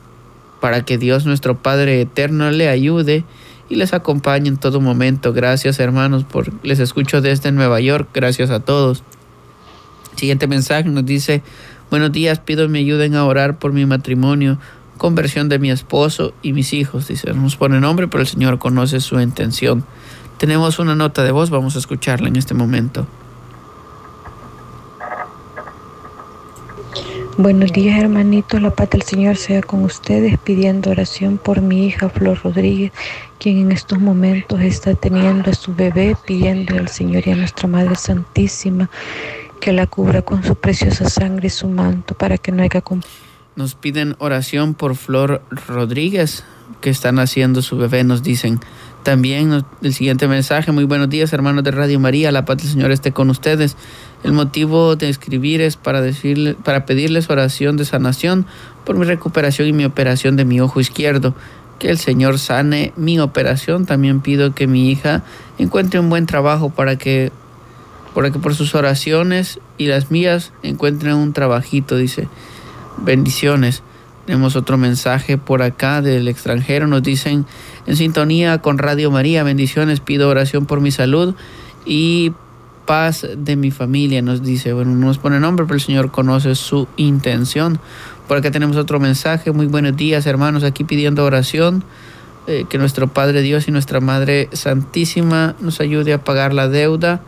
para 0.59 0.83
que 0.83 0.97
Dios 0.97 1.25
nuestro 1.25 1.57
Padre 1.57 2.01
eterno 2.01 2.51
le 2.51 2.69
ayude 2.69 3.23
y 3.69 3.75
les 3.75 3.93
acompañe 3.93 4.49
en 4.49 4.57
todo 4.57 4.81
momento. 4.81 5.33
Gracias 5.33 5.79
hermanos, 5.79 6.23
por 6.23 6.51
les 6.63 6.79
escucho 6.79 7.21
desde 7.21 7.51
Nueva 7.51 7.79
York. 7.79 8.09
Gracias 8.13 8.49
a 8.49 8.59
todos. 8.59 9.03
Siguiente 10.15 10.47
mensaje 10.47 10.89
nos 10.89 11.05
dice, 11.05 11.43
buenos 11.89 12.11
días, 12.11 12.39
pido 12.39 12.67
me 12.67 12.79
ayuden 12.79 13.15
a 13.15 13.23
orar 13.25 13.57
por 13.57 13.71
mi 13.71 13.85
matrimonio, 13.85 14.57
conversión 14.97 15.47
de 15.47 15.59
mi 15.59 15.71
esposo 15.71 16.33
y 16.41 16.51
mis 16.51 16.73
hijos. 16.73 17.07
Dice, 17.07 17.33
nos 17.33 17.55
pone 17.55 17.79
nombre, 17.79 18.07
pero 18.07 18.21
el 18.21 18.27
Señor 18.27 18.59
conoce 18.59 18.99
su 18.99 19.19
intención. 19.21 19.85
Tenemos 20.37 20.79
una 20.79 20.95
nota 20.95 21.23
de 21.23 21.31
voz, 21.31 21.49
vamos 21.49 21.75
a 21.75 21.79
escucharla 21.79 22.27
en 22.27 22.35
este 22.35 22.53
momento. 22.53 23.07
Buenos 27.41 27.71
días 27.71 27.97
hermanitos, 27.97 28.61
la 28.61 28.69
paz 28.69 28.89
del 28.89 29.03
Señor 29.03 29.37
sea 29.37 29.61
con 29.61 29.85
ustedes, 29.85 30.37
pidiendo 30.39 30.89
oración 30.89 31.37
por 31.37 31.61
mi 31.61 31.85
hija 31.85 32.09
Flor 32.09 32.37
Rodríguez, 32.43 32.91
quien 33.39 33.59
en 33.59 33.71
estos 33.71 33.97
momentos 33.97 34.59
está 34.59 34.93
teniendo 34.93 35.49
a 35.49 35.53
su 35.53 35.73
bebé, 35.73 36.17
pidiendo 36.27 36.75
al 36.75 36.89
Señor 36.89 37.25
y 37.25 37.31
a 37.31 37.37
nuestra 37.37 37.69
Madre 37.69 37.95
Santísima 37.95 38.89
que 39.61 39.71
la 39.71 39.87
cubra 39.87 40.21
con 40.21 40.43
su 40.43 40.55
preciosa 40.55 41.09
sangre 41.09 41.47
y 41.47 41.49
su 41.49 41.69
manto 41.69 42.13
para 42.13 42.37
que 42.37 42.51
no 42.51 42.61
haya... 42.61 42.83
Nos 43.55 43.73
piden 43.73 44.17
oración 44.19 44.73
por 44.73 44.97
Flor 44.97 45.41
Rodríguez, 45.65 46.43
que 46.81 46.89
están 46.89 47.19
haciendo 47.19 47.61
su 47.61 47.77
bebé, 47.77 48.03
nos 48.03 48.21
dicen. 48.21 48.59
También 49.03 49.63
el 49.81 49.93
siguiente 49.93 50.27
mensaje, 50.27 50.73
muy 50.73 50.83
buenos 50.83 51.09
días 51.09 51.31
hermanos 51.31 51.63
de 51.63 51.71
Radio 51.71 52.01
María, 52.01 52.33
la 52.33 52.43
paz 52.43 52.57
del 52.57 52.67
Señor 52.67 52.91
esté 52.91 53.13
con 53.13 53.29
ustedes. 53.29 53.77
El 54.23 54.33
motivo 54.33 54.95
de 54.95 55.09
escribir 55.09 55.61
es 55.61 55.77
para, 55.77 56.01
decirle, 56.01 56.55
para 56.55 56.85
pedirles 56.85 57.29
oración 57.29 57.77
de 57.77 57.85
sanación 57.85 58.45
por 58.85 58.97
mi 58.97 59.05
recuperación 59.05 59.67
y 59.67 59.73
mi 59.73 59.85
operación 59.85 60.35
de 60.35 60.45
mi 60.45 60.59
ojo 60.59 60.79
izquierdo. 60.79 61.33
Que 61.79 61.89
el 61.89 61.97
Señor 61.97 62.39
sane 62.39 62.91
mi 62.97 63.19
operación. 63.19 63.85
También 63.85 64.19
pido 64.19 64.53
que 64.53 64.67
mi 64.67 64.91
hija 64.91 65.23
encuentre 65.57 65.99
un 65.99 66.09
buen 66.09 66.25
trabajo 66.25 66.69
para 66.69 66.97
que, 66.97 67.31
para 68.13 68.31
que 68.31 68.39
por 68.39 68.55
sus 68.55 68.75
oraciones 68.75 69.59
y 69.77 69.85
las 69.85 70.11
mías 70.11 70.51
encuentren 70.63 71.15
un 71.15 71.31
trabajito, 71.31 71.95
dice. 71.95 72.27
Bendiciones. 72.97 73.81
Tenemos 74.25 74.57
otro 74.57 74.77
mensaje 74.77 75.37
por 75.37 75.61
acá 75.61 76.01
del 76.01 76.27
extranjero. 76.27 76.85
Nos 76.85 77.01
dicen 77.01 77.45
en 77.87 77.95
sintonía 77.95 78.57
con 78.57 78.77
Radio 78.77 79.09
María. 79.09 79.43
Bendiciones. 79.43 80.01
Pido 80.01 80.27
oración 80.29 80.65
por 80.65 80.81
mi 80.81 80.91
salud 80.91 81.33
y 81.85 82.33
paz 82.89 83.27
de 83.37 83.55
mi 83.55 83.69
familia, 83.69 84.23
nos 84.23 84.41
dice. 84.41 84.73
Bueno, 84.73 84.95
no 84.95 85.05
nos 85.05 85.19
pone 85.19 85.39
nombre, 85.39 85.67
pero 85.67 85.75
el 85.75 85.81
Señor 85.81 86.09
conoce 86.09 86.55
su 86.55 86.87
intención. 86.97 87.79
Por 88.27 88.37
acá 88.37 88.49
tenemos 88.49 88.77
otro 88.77 88.99
mensaje. 88.99 89.51
Muy 89.51 89.67
buenos 89.67 89.95
días, 89.95 90.25
hermanos, 90.25 90.63
aquí 90.63 90.83
pidiendo 90.83 91.23
oración. 91.23 91.83
Eh, 92.47 92.65
que 92.67 92.79
nuestro 92.79 93.07
Padre 93.07 93.43
Dios 93.43 93.67
y 93.67 93.71
nuestra 93.71 93.99
Madre 93.99 94.49
Santísima 94.53 95.55
nos 95.59 95.81
ayude 95.81 96.13
a 96.13 96.23
pagar 96.23 96.51
la 96.51 96.67
deuda. 96.67 97.21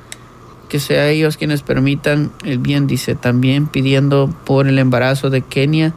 Que 0.68 0.80
sea 0.80 1.08
ellos 1.10 1.38
quienes 1.38 1.62
permitan 1.62 2.32
el 2.44 2.58
bien, 2.58 2.88
dice. 2.88 3.14
También 3.14 3.68
pidiendo 3.68 4.34
por 4.46 4.68
el 4.68 4.80
embarazo 4.80 5.30
de 5.30 5.44
Kenia. 5.44 5.94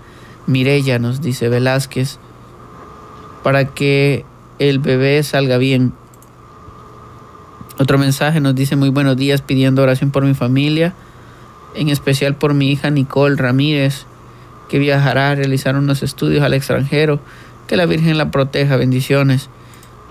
Mirella, 0.47 0.99
nos 0.99 1.23
dice 1.23 1.49
Velázquez. 1.49 2.19
Para 3.43 3.65
que 3.65 4.27
el 4.59 4.79
bebé 4.79 5.23
salga 5.23 5.57
bien 5.57 5.95
Otro 7.77 7.99
mensaje 7.99 8.41
nos 8.41 8.55
dice 8.55 8.77
muy 8.77 8.89
buenos 8.89 9.17
días 9.17 9.43
pidiendo 9.43 9.83
oración 9.83 10.13
por 10.13 10.25
mi 10.25 10.35
familia, 10.35 10.95
en 11.75 11.89
especial 11.89 12.37
por 12.37 12.55
mi 12.55 12.71
hija 12.71 12.91
Nicole 12.91 13.35
Ramírez, 13.35 14.07
que 14.69 14.79
viajará 14.79 15.31
a 15.31 15.35
realizar 15.35 15.77
unos 15.77 16.05
estudios 16.05 16.43
al 16.45 16.55
extranjero. 16.55 17.21
Que 17.67 17.77
la 17.77 17.87
Virgen 17.87 18.17
la 18.17 18.31
proteja, 18.31 18.77
bendiciones. 18.77 19.49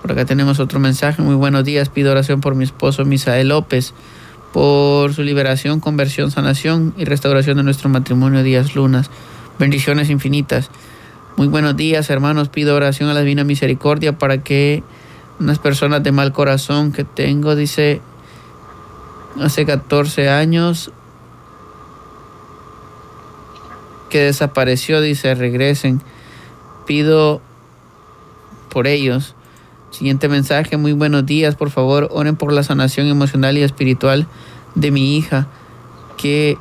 Por 0.02 0.12
acá 0.12 0.26
tenemos 0.26 0.60
otro 0.60 0.78
mensaje, 0.78 1.22
muy 1.22 1.36
buenos 1.36 1.64
días, 1.64 1.88
pido 1.88 2.10
oración 2.10 2.42
por 2.42 2.54
mi 2.54 2.64
esposo 2.64 3.06
Misael 3.06 3.48
López, 3.48 3.94
por 4.52 5.14
su 5.14 5.22
liberación, 5.22 5.80
conversión, 5.80 6.30
sanación 6.30 6.92
y 6.98 7.04
restauración 7.04 7.56
de 7.56 7.62
nuestro 7.62 7.88
matrimonio 7.88 8.42
Días 8.42 8.74
Lunas. 8.74 9.10
Bendiciones 9.58 10.10
infinitas. 10.10 10.68
Muy 11.38 11.48
buenos 11.48 11.76
días, 11.76 12.10
hermanos. 12.10 12.50
Pido 12.50 12.76
oración 12.76 13.08
a 13.08 13.14
la 13.14 13.20
Divina 13.20 13.44
Misericordia 13.44 14.18
para 14.18 14.38
que 14.38 14.82
unas 15.40 15.58
personas 15.58 16.02
de 16.02 16.12
mal 16.12 16.32
corazón 16.32 16.92
que 16.92 17.04
tengo, 17.04 17.56
dice, 17.56 18.00
hace 19.40 19.66
14 19.66 20.28
años, 20.28 20.92
que 24.10 24.20
desapareció, 24.20 25.00
dice, 25.00 25.34
regresen. 25.34 26.00
Pido 26.86 27.40
por 28.70 28.86
ellos. 28.86 29.34
Siguiente 29.90 30.28
mensaje, 30.28 30.76
muy 30.76 30.92
buenos 30.92 31.24
días, 31.26 31.56
por 31.56 31.70
favor, 31.70 32.08
oren 32.12 32.36
por 32.36 32.52
la 32.52 32.62
sanación 32.62 33.06
emocional 33.06 33.56
y 33.56 33.62
espiritual 33.62 34.26
de 34.74 34.90
mi 34.90 35.16
hija, 35.16 35.46
que 36.16 36.58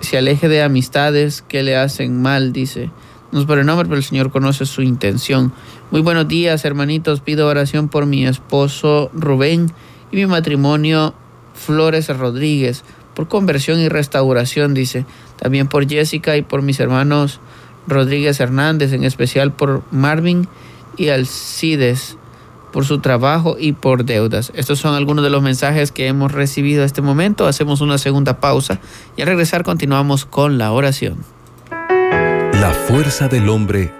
se 0.00 0.18
aleje 0.18 0.48
de 0.48 0.62
amistades 0.62 1.42
que 1.42 1.62
le 1.62 1.76
hacen 1.76 2.22
mal, 2.22 2.52
dice. 2.52 2.90
No 3.30 3.40
es 3.40 3.46
por 3.46 3.58
el 3.58 3.66
nombre, 3.66 3.86
pero 3.86 3.98
el 3.98 4.04
Señor 4.04 4.30
conoce 4.30 4.64
su 4.64 4.80
intención. 4.80 5.52
Muy 5.90 6.00
buenos 6.00 6.28
días, 6.28 6.64
hermanitos. 6.64 7.20
Pido 7.20 7.46
oración 7.46 7.88
por 7.88 8.06
mi 8.06 8.26
esposo 8.26 9.10
Rubén 9.12 9.70
y 10.10 10.16
mi 10.16 10.26
matrimonio 10.26 11.12
Flores 11.54 12.08
Rodríguez, 12.08 12.84
por 13.14 13.28
conversión 13.28 13.80
y 13.80 13.88
restauración, 13.88 14.72
dice. 14.72 15.04
También 15.36 15.68
por 15.68 15.86
Jessica 15.86 16.36
y 16.38 16.42
por 16.42 16.62
mis 16.62 16.80
hermanos 16.80 17.40
Rodríguez 17.86 18.40
Hernández, 18.40 18.92
en 18.92 19.04
especial 19.04 19.52
por 19.52 19.82
Marvin 19.90 20.48
y 20.96 21.08
Alcides, 21.08 22.16
por 22.72 22.86
su 22.86 23.00
trabajo 23.00 23.56
y 23.58 23.72
por 23.72 24.04
deudas. 24.04 24.52
Estos 24.54 24.78
son 24.78 24.94
algunos 24.94 25.22
de 25.22 25.30
los 25.30 25.42
mensajes 25.42 25.92
que 25.92 26.06
hemos 26.06 26.32
recibido 26.32 26.82
a 26.82 26.86
este 26.86 27.02
momento. 27.02 27.46
Hacemos 27.46 27.82
una 27.82 27.98
segunda 27.98 28.40
pausa 28.40 28.80
y 29.16 29.22
al 29.22 29.28
regresar 29.28 29.64
continuamos 29.64 30.24
con 30.24 30.56
la 30.56 30.72
oración. 30.72 31.37
La 32.68 32.74
fuerza 32.74 33.28
del 33.28 33.48
hombre 33.48 33.90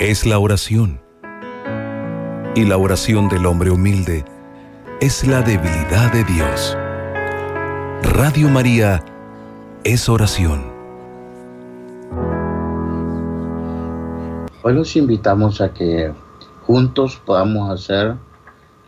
es 0.00 0.26
la 0.26 0.40
oración. 0.40 1.00
Y 2.56 2.64
la 2.64 2.76
oración 2.76 3.28
del 3.28 3.46
hombre 3.46 3.70
humilde 3.70 4.24
es 5.00 5.24
la 5.28 5.42
debilidad 5.42 6.12
de 6.12 6.24
Dios. 6.24 6.76
Radio 8.16 8.48
María 8.48 9.00
es 9.84 10.08
oración. 10.08 10.64
Hoy 14.64 14.74
los 14.74 14.96
invitamos 14.96 15.60
a 15.60 15.72
que 15.72 16.12
juntos 16.66 17.22
podamos 17.24 17.70
hacer 17.70 18.16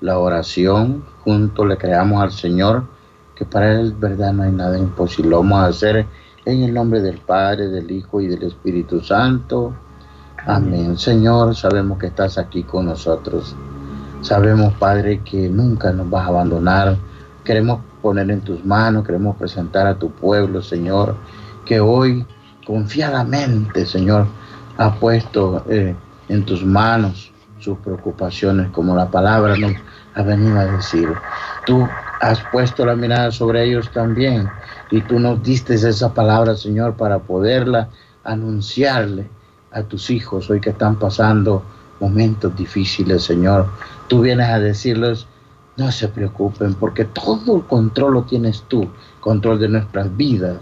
la 0.00 0.18
oración, 0.18 1.04
juntos 1.22 1.64
le 1.64 1.76
creamos 1.76 2.24
al 2.24 2.32
Señor, 2.32 2.88
que 3.36 3.44
para 3.44 3.70
Él 3.70 3.94
verdad 3.96 4.32
no 4.32 4.42
hay 4.42 4.50
nada 4.50 4.76
imposible. 4.76 5.30
Lo 5.30 5.36
vamos 5.36 5.60
a 5.60 5.66
hacer 5.66 6.06
en 6.48 6.62
el 6.62 6.72
nombre 6.72 7.02
del 7.02 7.18
Padre, 7.18 7.68
del 7.68 7.90
Hijo 7.90 8.22
y 8.22 8.26
del 8.26 8.42
Espíritu 8.42 9.02
Santo. 9.02 9.74
Amén. 10.46 10.96
Señor, 10.96 11.54
sabemos 11.54 11.98
que 11.98 12.06
estás 12.06 12.38
aquí 12.38 12.62
con 12.62 12.86
nosotros. 12.86 13.54
Sabemos, 14.22 14.72
Padre, 14.78 15.20
que 15.22 15.50
nunca 15.50 15.92
nos 15.92 16.08
vas 16.08 16.24
a 16.24 16.28
abandonar. 16.28 16.96
Queremos 17.44 17.80
poner 18.00 18.30
en 18.30 18.40
tus 18.40 18.64
manos, 18.64 19.04
queremos 19.04 19.36
presentar 19.36 19.86
a 19.86 19.98
tu 19.98 20.10
pueblo, 20.10 20.62
Señor, 20.62 21.16
que 21.66 21.80
hoy 21.80 22.26
confiadamente, 22.66 23.84
Señor, 23.84 24.26
ha 24.78 24.94
puesto 24.94 25.62
eh, 25.68 25.94
en 26.30 26.44
tus 26.46 26.64
manos 26.64 27.30
sus 27.58 27.76
preocupaciones, 27.78 28.70
como 28.70 28.96
la 28.96 29.10
palabra 29.10 29.54
nos 29.58 29.72
ha 30.14 30.22
venido 30.22 30.58
a 30.58 30.64
decir. 30.64 31.10
Tú 31.66 31.86
has 32.20 32.40
puesto 32.50 32.84
la 32.84 32.96
mirada 32.96 33.30
sobre 33.30 33.64
ellos 33.64 33.90
también 33.92 34.48
y 34.90 35.00
tú 35.02 35.18
nos 35.18 35.42
diste 35.42 35.74
esa 35.74 36.12
palabra, 36.14 36.56
Señor, 36.56 36.94
para 36.94 37.18
poderla 37.18 37.88
anunciarle 38.24 39.28
a 39.72 39.82
tus 39.82 40.10
hijos 40.10 40.50
hoy 40.50 40.60
que 40.60 40.70
están 40.70 40.98
pasando 40.98 41.62
momentos 42.00 42.56
difíciles, 42.56 43.24
Señor. 43.24 43.66
Tú 44.08 44.22
vienes 44.22 44.48
a 44.48 44.58
decirles, 44.58 45.26
no 45.76 45.92
se 45.92 46.08
preocupen, 46.08 46.74
porque 46.74 47.04
todo 47.04 47.56
el 47.56 47.64
control 47.64 48.14
lo 48.14 48.22
tienes 48.24 48.64
tú, 48.68 48.88
control 49.20 49.58
de 49.58 49.68
nuestras 49.68 50.16
vidas, 50.16 50.58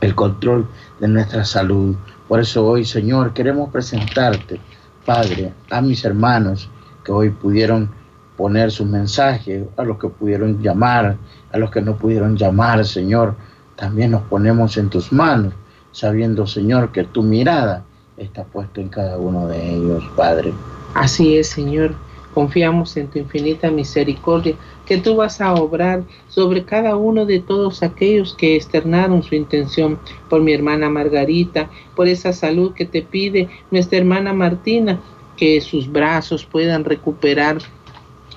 el 0.00 0.14
control 0.14 0.66
de 1.00 1.08
nuestra 1.08 1.44
salud. 1.44 1.96
Por 2.28 2.40
eso 2.40 2.66
hoy, 2.66 2.84
Señor, 2.84 3.32
queremos 3.32 3.70
presentarte, 3.70 4.60
Padre, 5.04 5.52
a 5.70 5.80
mis 5.80 6.04
hermanos 6.04 6.68
que 7.02 7.12
hoy 7.12 7.30
pudieron 7.30 7.90
poner 8.36 8.70
su 8.70 8.84
mensaje, 8.84 9.66
a 9.76 9.84
los 9.84 9.98
que 9.98 10.08
pudieron 10.08 10.60
llamar, 10.62 11.16
a 11.52 11.58
los 11.58 11.70
que 11.70 11.80
no 11.80 11.96
pudieron 11.96 12.36
llamar, 12.36 12.84
Señor 12.84 13.34
también 13.76 14.12
nos 14.12 14.22
ponemos 14.22 14.76
en 14.76 14.88
tus 14.88 15.12
manos, 15.12 15.52
sabiendo, 15.92 16.46
Señor, 16.46 16.92
que 16.92 17.04
tu 17.04 17.22
mirada 17.22 17.84
está 18.16 18.44
puesta 18.44 18.80
en 18.80 18.88
cada 18.88 19.18
uno 19.18 19.48
de 19.48 19.74
ellos, 19.74 20.04
Padre. 20.16 20.52
Así 20.94 21.36
es, 21.36 21.48
Señor. 21.48 21.94
Confiamos 22.32 22.96
en 22.96 23.08
tu 23.08 23.20
infinita 23.20 23.70
misericordia, 23.70 24.56
que 24.86 24.98
tú 24.98 25.16
vas 25.16 25.40
a 25.40 25.54
obrar 25.54 26.02
sobre 26.28 26.64
cada 26.64 26.96
uno 26.96 27.26
de 27.26 27.38
todos 27.38 27.82
aquellos 27.82 28.34
que 28.34 28.56
externaron 28.56 29.22
su 29.22 29.36
intención, 29.36 29.98
por 30.28 30.40
mi 30.40 30.52
hermana 30.52 30.90
Margarita, 30.90 31.70
por 31.94 32.08
esa 32.08 32.32
salud 32.32 32.74
que 32.74 32.86
te 32.86 33.02
pide 33.02 33.48
nuestra 33.70 33.98
hermana 33.98 34.32
Martina, 34.32 35.00
que 35.36 35.60
sus 35.60 35.90
brazos 35.90 36.44
puedan 36.44 36.84
recuperar 36.84 37.58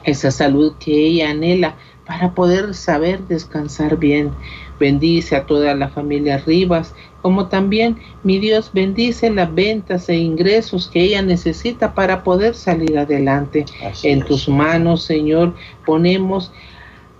esa 0.07 0.31
salud 0.31 0.73
que 0.79 1.05
ella 1.05 1.29
anhela 1.29 1.75
para 2.05 2.33
poder 2.33 2.73
saber 2.73 3.19
descansar 3.27 3.97
bien. 3.97 4.31
Bendice 4.79 5.35
a 5.35 5.45
toda 5.45 5.75
la 5.75 5.89
familia 5.89 6.37
Rivas, 6.37 6.95
como 7.21 7.47
también 7.47 7.97
mi 8.23 8.39
Dios 8.39 8.71
bendice 8.73 9.29
las 9.29 9.53
ventas 9.53 10.07
e 10.07 10.15
ingresos 10.15 10.87
que 10.87 11.01
ella 11.01 11.21
necesita 11.21 11.93
para 11.93 12.23
poder 12.23 12.55
salir 12.55 12.97
adelante. 12.97 13.65
en 14.03 14.23
tus 14.23 14.47
manos, 14.47 15.03
Señor, 15.03 15.53
ponemos 15.85 16.53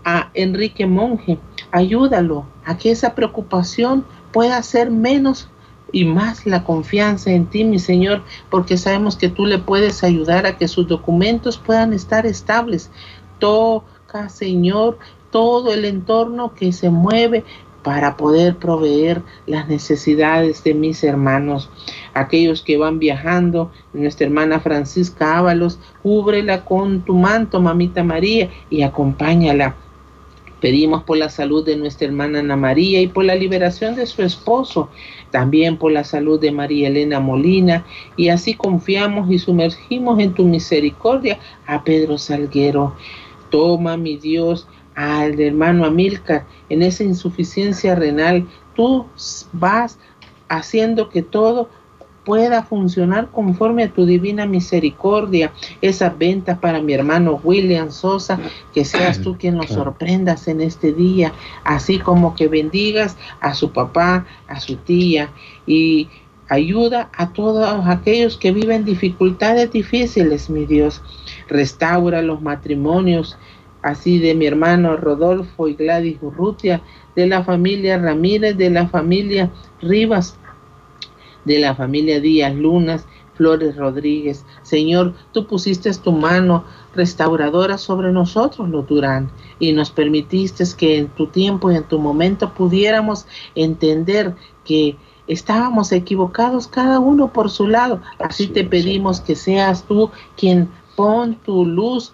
a 0.06 0.32
Enrique 0.34 0.88
Monje. 0.88 1.38
Ayúdalo 1.72 2.46
a 2.64 2.78
que 2.78 2.92
esa 2.92 3.14
preocupación 3.14 4.06
pueda 4.32 4.64
ser 4.64 4.90
menos 4.90 5.50
y 5.92 6.06
más 6.06 6.46
la 6.46 6.64
confianza 6.64 7.32
en 7.32 7.46
ti, 7.46 7.64
mi 7.64 7.80
Señor, 7.80 8.24
porque 8.50 8.78
sabemos 8.78 9.16
que 9.16 9.30
tú 9.30 9.46
le 9.46 9.58
puedes 9.58 10.04
ayudar 10.04 10.46
a 10.46 10.58
que 10.58 10.68
sus 10.68 10.88
documentos 10.88 11.58
puedan 11.58 11.94
estar 11.94 12.26
estables. 12.26 12.92
Toca, 13.40 14.30
Señor, 14.30 14.98
todo 15.32 15.74
el 15.74 15.86
entorno 15.86 16.54
que 16.54 16.72
se 16.72 16.90
mueve 16.90 17.44
para 17.84 18.18
poder 18.18 18.58
proveer 18.58 19.22
las 19.46 19.70
necesidades 19.70 20.62
de 20.64 20.74
mis 20.74 21.06
hermanos, 21.06 21.70
aquellos 22.14 22.62
que 22.62 22.78
van 22.78 23.00
viajando, 23.00 23.72
nuestra 23.94 24.28
hermana 24.28 24.60
Francisca 24.60 25.38
Ábalos, 25.38 25.80
cúbrela 26.04 26.66
con 26.66 27.02
tu 27.04 27.16
manto, 27.16 27.62
mamita 27.62 28.04
María, 28.04 28.50
y 28.70 28.82
acompáñala. 28.82 29.78
Pedimos 30.60 31.04
por 31.04 31.18
la 31.18 31.30
salud 31.30 31.64
de 31.64 31.78
nuestra 31.78 32.08
hermana 32.08 32.40
Ana 32.40 32.58
María 32.58 33.00
y 33.00 33.08
por 33.08 33.24
la 33.24 33.36
liberación 33.36 33.96
de 33.96 34.06
su 34.06 34.24
esposo, 34.24 34.90
también 35.32 35.78
por 35.78 35.92
la 35.92 36.04
salud 36.04 36.40
de 36.40 36.52
María 36.52 36.88
Elena 36.88 37.20
Molina, 37.20 37.86
y 38.16 38.30
así 38.30 38.54
confiamos 38.54 39.30
y 39.32 39.40
sumergimos 39.40 40.20
en 40.20 40.34
tu 40.34 40.46
misericordia 40.46 41.40
a 41.66 41.84
Pedro 41.84 42.18
Salguero. 42.18 42.96
Toma, 43.50 43.98
mi 43.98 44.18
Dios, 44.18 44.68
al 44.96 45.40
hermano 45.40 45.86
Amilcar 45.86 46.46
en 46.70 46.82
esa 46.82 47.04
insuficiencia 47.04 47.96
renal, 47.96 48.48
tú 48.76 49.06
vas 49.54 50.00
haciendo 50.50 51.10
que 51.10 51.22
todo 51.22 51.70
pueda 52.28 52.62
funcionar 52.62 53.30
conforme 53.32 53.86
a 53.86 53.90
tu 53.90 54.06
divina 54.06 54.46
misericordia. 54.46 55.54
Esas 55.82 56.18
ventas 56.18 56.60
para 56.60 56.82
mi 56.82 56.92
hermano 56.94 57.40
William 57.42 57.90
Sosa, 57.90 58.38
que 58.74 58.84
seas 58.84 59.22
tú 59.22 59.38
quien 59.38 59.56
nos 59.56 59.68
sorprendas 59.68 60.50
en 60.50 60.60
este 60.60 60.92
día, 60.92 61.32
así 61.64 62.00
como 62.00 62.36
que 62.36 62.50
bendigas 62.50 63.16
a 63.40 63.54
su 63.54 63.72
papá, 63.72 64.26
a 64.50 64.60
su 64.60 64.76
tía 64.76 65.30
y 65.66 66.10
ayuda 66.50 67.10
a 67.16 67.32
todos 67.32 67.88
aquellos 67.88 68.36
que 68.36 68.52
viven 68.52 68.84
dificultades 68.84 69.72
difíciles, 69.72 70.50
mi 70.50 70.66
Dios. 70.66 71.02
Restaura 71.48 72.22
los 72.22 72.42
matrimonios 72.42 73.38
así 73.84 74.20
de 74.20 74.36
mi 74.36 74.48
hermano 74.48 74.98
Rodolfo 74.98 75.70
y 75.70 75.76
Gladys 75.76 76.18
Urrutia, 76.22 76.82
de 77.16 77.26
la 77.26 77.46
familia 77.46 77.98
Ramírez, 77.98 78.58
de 78.58 78.70
la 78.70 78.90
familia 78.90 79.50
Rivas, 79.82 80.38
de 81.48 81.60
la 81.60 81.74
familia 81.74 82.20
Díaz 82.20 82.54
Lunas, 82.54 83.08
Flores 83.34 83.76
Rodríguez. 83.76 84.46
Señor, 84.64 85.14
tú 85.32 85.48
pusiste 85.48 85.92
tu 85.94 86.12
mano 86.12 86.66
restauradora 86.94 87.78
sobre 87.78 88.12
nosotros, 88.12 88.70
lo 88.70 88.82
Durán, 88.82 89.32
y 89.60 89.72
nos 89.72 89.90
permitiste 89.90 90.64
que 90.78 90.98
en 90.98 91.08
tu 91.08 91.28
tiempo 91.28 91.72
y 91.72 91.76
en 91.76 91.84
tu 91.84 92.00
momento 92.00 92.54
pudiéramos 92.54 93.26
entender 93.56 94.36
que 94.66 94.98
estábamos 95.28 95.92
equivocados 95.92 96.68
cada 96.68 97.00
uno 97.00 97.32
por 97.32 97.50
su 97.50 97.68
lado. 97.68 98.02
Así 98.20 98.48
te 98.48 98.64
pedimos 98.64 99.22
que 99.22 99.36
seas 99.36 99.84
tú 99.84 100.10
quien 100.36 100.70
pon 100.96 101.36
tu 101.36 101.66
luz 101.66 102.14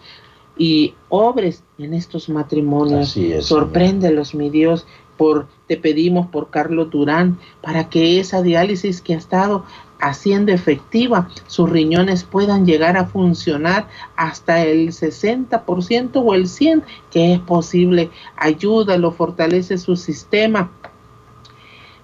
y 0.58 0.94
obres 1.10 1.64
en 1.78 1.94
estos 1.94 2.30
matrimonios. 2.30 3.18
Sorpréndelos, 3.40 4.36
mi 4.36 4.50
Dios, 4.50 4.86
por 5.18 5.48
te 5.68 5.78
pedimos 5.78 6.28
por 6.28 6.50
Carlos 6.50 6.90
Durán 6.90 7.38
para 7.62 7.90
que 7.90 8.20
esa 8.20 8.42
diálisis 8.42 9.02
que 9.02 9.14
ha 9.14 9.18
estado 9.18 9.66
haciendo 10.00 10.52
efectiva, 10.52 11.30
sus 11.48 11.70
riñones 11.70 12.26
puedan 12.26 12.66
llegar 12.66 12.98
a 12.98 13.06
funcionar 13.06 13.88
hasta 14.18 14.62
el 14.64 14.90
60% 14.90 16.12
o 16.16 16.34
el 16.34 16.46
100% 16.46 16.84
que 17.10 17.34
es 17.34 17.40
posible. 17.40 18.10
Ayúdalo, 18.36 19.12
fortalece 19.12 19.78
su 19.78 19.96
sistema 19.96 20.72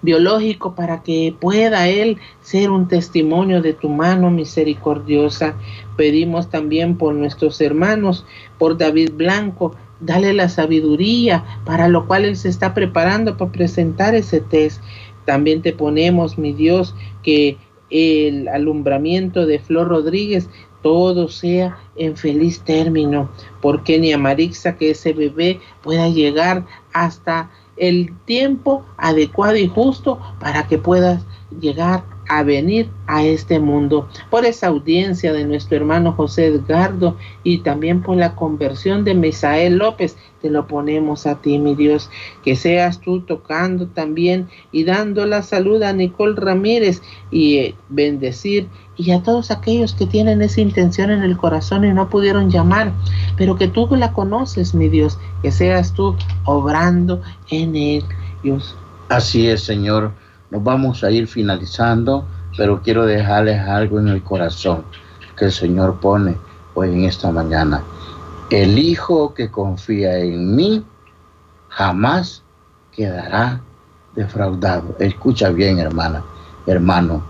biológico 0.02 0.76
para 0.76 1.04
que 1.04 1.36
pueda 1.38 1.89
Él 1.89 2.19
ser 2.41 2.72
un 2.72 2.88
testimonio 2.88 3.62
de 3.62 3.74
tu 3.74 3.89
mano 3.89 4.32
misericordiosa. 4.32 5.56
Pedimos 5.98 6.50
también 6.50 6.98
por 6.98 7.13
nuestros 7.15 7.60
hermanos, 7.60 8.26
por 8.58 8.78
David 8.78 9.12
Blanco, 9.13 9.76
dale 9.99 10.33
la 10.33 10.49
sabiduría 10.49 11.43
para 11.65 11.88
lo 11.88 12.07
cual 12.07 12.25
Él 12.25 12.35
se 12.35 12.49
está 12.49 12.73
preparando 12.73 13.38
para 13.38 13.51
presentar 13.51 14.15
ese 14.15 14.41
test. 14.41 14.81
También 15.25 15.62
te 15.62 15.73
ponemos, 15.73 16.38
mi 16.38 16.53
Dios, 16.53 16.95
que 17.23 17.57
el 17.89 18.47
alumbramiento 18.47 19.45
de 19.45 19.59
Flor 19.59 19.88
Rodríguez, 19.88 20.49
todo 20.81 21.27
sea 21.27 21.77
en 21.97 22.15
feliz 22.15 22.62
término, 22.62 23.29
porque 23.62 23.99
ni 23.99 24.13
Amarixa 24.13 24.77
que 24.77 24.91
ese 24.91 25.13
bebé 25.13 25.59
pueda 25.81 26.07
llegar 26.07 26.65
hasta 26.93 27.49
el 27.75 28.13
tiempo 28.25 28.85
adecuado 28.97 29.57
y 29.57 29.67
justo 29.67 30.19
para 30.39 30.67
que 30.67 30.77
puedas 30.77 31.25
llegar 31.59 32.03
a 32.30 32.44
venir 32.44 32.89
a 33.08 33.24
este 33.24 33.60
mundo, 33.60 34.08
por 34.30 34.46
esa 34.46 34.68
audiencia 34.68 35.34
de 35.34 35.46
nuestro 35.46 35.76
hermano 35.78 36.13
José 36.13 36.46
Edgardo 36.46 37.18
y 37.44 37.58
también 37.60 38.04
por 38.04 38.18
la 38.18 38.36
conversión 38.36 39.04
de 39.04 39.15
Misael 39.15 39.78
López, 39.78 40.15
te 40.39 40.52
lo 40.52 40.68
ponemos 40.68 41.26
a 41.26 41.42
ti, 41.42 41.58
mi 41.58 41.74
Dios, 41.74 42.12
que 42.44 42.56
seas 42.56 43.02
tú 43.02 43.22
tocando 43.22 43.88
también 43.88 44.48
y 44.72 44.84
dando 44.84 45.26
la 45.26 45.42
salud 45.42 45.82
a 45.82 45.92
Nicole 45.92 46.36
Ramírez 46.36 47.02
y 47.32 47.58
eh, 47.58 47.76
bendecir 47.89 48.68
y 48.96 49.10
a 49.12 49.24
todos 49.24 49.50
aquellos 49.50 49.96
que 49.96 50.06
tienen 50.06 50.44
esa 50.44 50.62
intención 50.62 51.10
en 51.10 51.24
el 51.24 51.36
corazón 51.36 51.84
y 51.84 51.94
no 51.94 52.10
pudieron 52.10 52.52
llamar, 52.52 52.94
pero 53.38 53.56
que 53.56 53.68
tú 53.68 53.88
la 53.96 54.13
conoces, 54.13 54.76
mi 54.76 54.88
Dios, 54.88 55.18
que 55.42 55.52
seas 55.52 55.94
tú 55.94 56.15
obrando 56.46 57.22
en 57.50 57.76
él, 57.76 58.04
Dios. 58.44 58.76
Así 59.10 59.48
es, 59.48 59.63
Señor 59.63 60.12
nos 60.51 60.63
vamos 60.63 61.03
a 61.03 61.12
ir 61.12 61.27
finalizando, 61.27 62.25
pero 62.57 62.81
quiero 62.81 63.05
dejarles 63.05 63.59
algo 63.67 63.99
en 63.99 64.07
el 64.07 64.23
corazón 64.23 64.83
que 65.38 65.45
el 65.45 65.51
Señor 65.51 65.99
pone 65.99 66.35
hoy 66.73 66.89
en 66.89 67.05
esta 67.05 67.31
mañana. 67.31 67.83
El 68.49 68.77
hijo 68.79 69.33
que 69.33 69.51
confía 69.51 70.17
en 70.19 70.55
mí 70.55 70.83
jamás 71.69 72.43
quedará 72.91 73.62
defraudado. 74.15 74.95
Escucha 74.99 75.49
bien, 75.49 75.79
hermana, 75.79 76.23
hermano, 76.65 77.23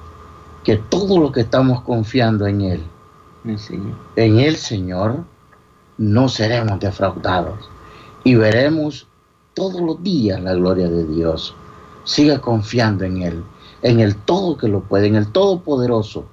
que 0.64 0.78
todo 0.78 1.20
lo 1.20 1.32
que 1.32 1.42
estamos 1.42 1.82
confiando 1.82 2.48
en 2.48 2.62
Él, 2.62 2.84
en 4.16 4.40
el 4.40 4.56
Señor, 4.56 5.24
no 5.98 6.30
seremos 6.30 6.80
defraudados 6.80 7.70
y 8.24 8.36
veremos 8.36 9.08
todos 9.54 9.82
los 9.82 10.02
días 10.02 10.42
la 10.42 10.54
gloria 10.54 10.88
de 10.88 11.06
Dios. 11.06 11.54
Siga 12.10 12.42
confiando 12.42 13.06
en 13.06 13.22
Él, 13.22 13.44
en 13.84 14.00
el 14.00 14.16
todo 14.16 14.58
que 14.58 14.68
lo 14.68 14.80
puede, 14.82 15.06
en 15.06 15.16
el 15.16 15.32
todopoderoso, 15.32 16.26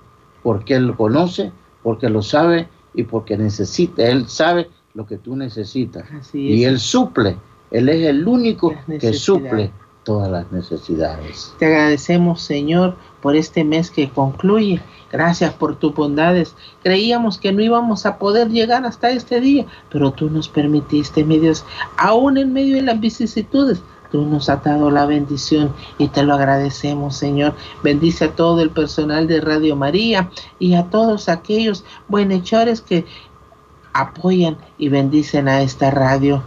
porque 0.43 0.75
Él 0.77 0.87
lo 0.87 0.97
conoce, 0.97 1.53
porque 1.83 2.09
lo 2.09 2.23
sabe 2.23 2.67
y 2.95 3.03
porque 3.03 3.37
necesita. 3.37 4.03
Él 4.03 4.27
sabe 4.27 4.71
lo 4.95 5.07
que 5.07 5.19
tú 5.19 5.37
necesitas. 5.37 6.07
y 6.33 6.65
Él 6.65 6.81
suple. 6.81 7.37
Él 7.71 7.91
es 7.91 8.07
el 8.07 8.27
único 8.27 8.75
que 8.99 9.12
suple 9.12 9.71
todas 10.03 10.31
las 10.31 10.51
necesidades. 10.51 11.53
Te 11.59 11.67
agradecemos, 11.67 12.41
Señor, 12.41 12.97
por 13.21 13.37
este 13.37 13.62
mes 13.62 13.91
que 13.91 14.09
concluye. 14.09 14.81
Gracias 15.12 15.53
por 15.53 15.77
tus 15.77 15.95
bondades. 15.95 16.55
Creíamos 16.83 17.37
que 17.37 17.53
no 17.53 17.61
íbamos 17.61 18.07
a 18.07 18.17
poder 18.19 18.49
llegar 18.49 18.87
hasta 18.87 19.11
este 19.11 19.43
día, 19.43 19.67
pero 19.91 20.11
tú 20.11 20.31
nos 20.31 20.49
permitiste, 20.49 21.23
mi 21.23 21.39
Dios, 21.39 21.67
aún 21.99 22.39
en 22.39 22.55
medio 22.55 22.77
de 22.77 22.83
las 22.83 22.99
vicisitudes, 22.99 23.83
Tú 24.17 24.25
nos 24.25 24.49
has 24.49 24.65
dado 24.65 24.91
la 24.91 25.05
bendición 25.05 25.75
y 25.99 26.09
te 26.09 26.23
lo 26.23 26.33
agradecemos, 26.33 27.15
Señor. 27.15 27.55
Bendice 27.83 28.25
a 28.25 28.35
todo 28.35 28.63
el 28.63 28.71
personal 28.71 29.27
de 29.27 29.43
Radio 29.43 29.77
María 29.77 30.31
y 30.59 30.73
a 30.73 30.85
todos 30.85 31.29
aquellos 31.29 31.85
buenhechores 32.09 32.81
que 32.81 33.05
apoyan 33.93 34.57
y 34.79 34.89
bendicen 34.89 35.49
a 35.49 35.61
esta 35.61 35.91
radio. 35.91 36.43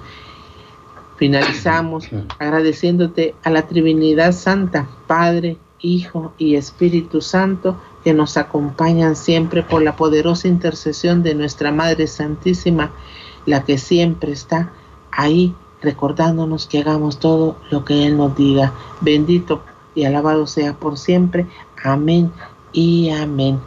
Finalizamos 1.17 2.09
agradeciéndote 2.39 3.35
a 3.43 3.51
la 3.51 3.67
Trinidad 3.67 4.31
Santa, 4.31 4.89
Padre, 5.05 5.59
Hijo 5.79 6.33
y 6.39 6.55
Espíritu 6.55 7.21
Santo, 7.21 7.79
que 8.03 8.15
nos 8.15 8.35
acompañan 8.35 9.15
siempre 9.15 9.61
por 9.61 9.83
la 9.83 9.95
poderosa 9.95 10.47
intercesión 10.47 11.21
de 11.21 11.35
nuestra 11.35 11.71
Madre 11.71 12.07
Santísima, 12.07 12.89
la 13.45 13.63
que 13.63 13.77
siempre 13.77 14.31
está 14.31 14.71
ahí 15.11 15.53
recordándonos 15.81 16.67
que 16.67 16.79
hagamos 16.79 17.19
todo 17.19 17.57
lo 17.71 17.85
que 17.85 18.05
Él 18.05 18.17
nos 18.17 18.35
diga. 18.35 18.73
Bendito 19.01 19.63
y 19.95 20.05
alabado 20.05 20.47
sea 20.47 20.73
por 20.73 20.97
siempre. 20.97 21.47
Amén 21.83 22.31
y 22.71 23.09
amén. 23.09 23.59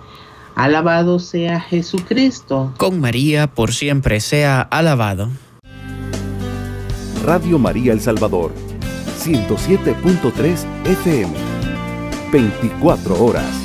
Alabado 0.54 1.18
sea 1.18 1.60
Jesucristo. 1.60 2.72
Con 2.76 3.00
María 3.00 3.46
por 3.46 3.72
siempre 3.72 4.20
sea 4.20 4.60
alabado. 4.60 5.28
Radio 7.24 7.58
María 7.58 7.92
El 7.92 8.00
Salvador, 8.00 8.52
107.3 9.20 10.66
FM, 10.84 11.32
24 12.32 13.24
horas. 13.24 13.61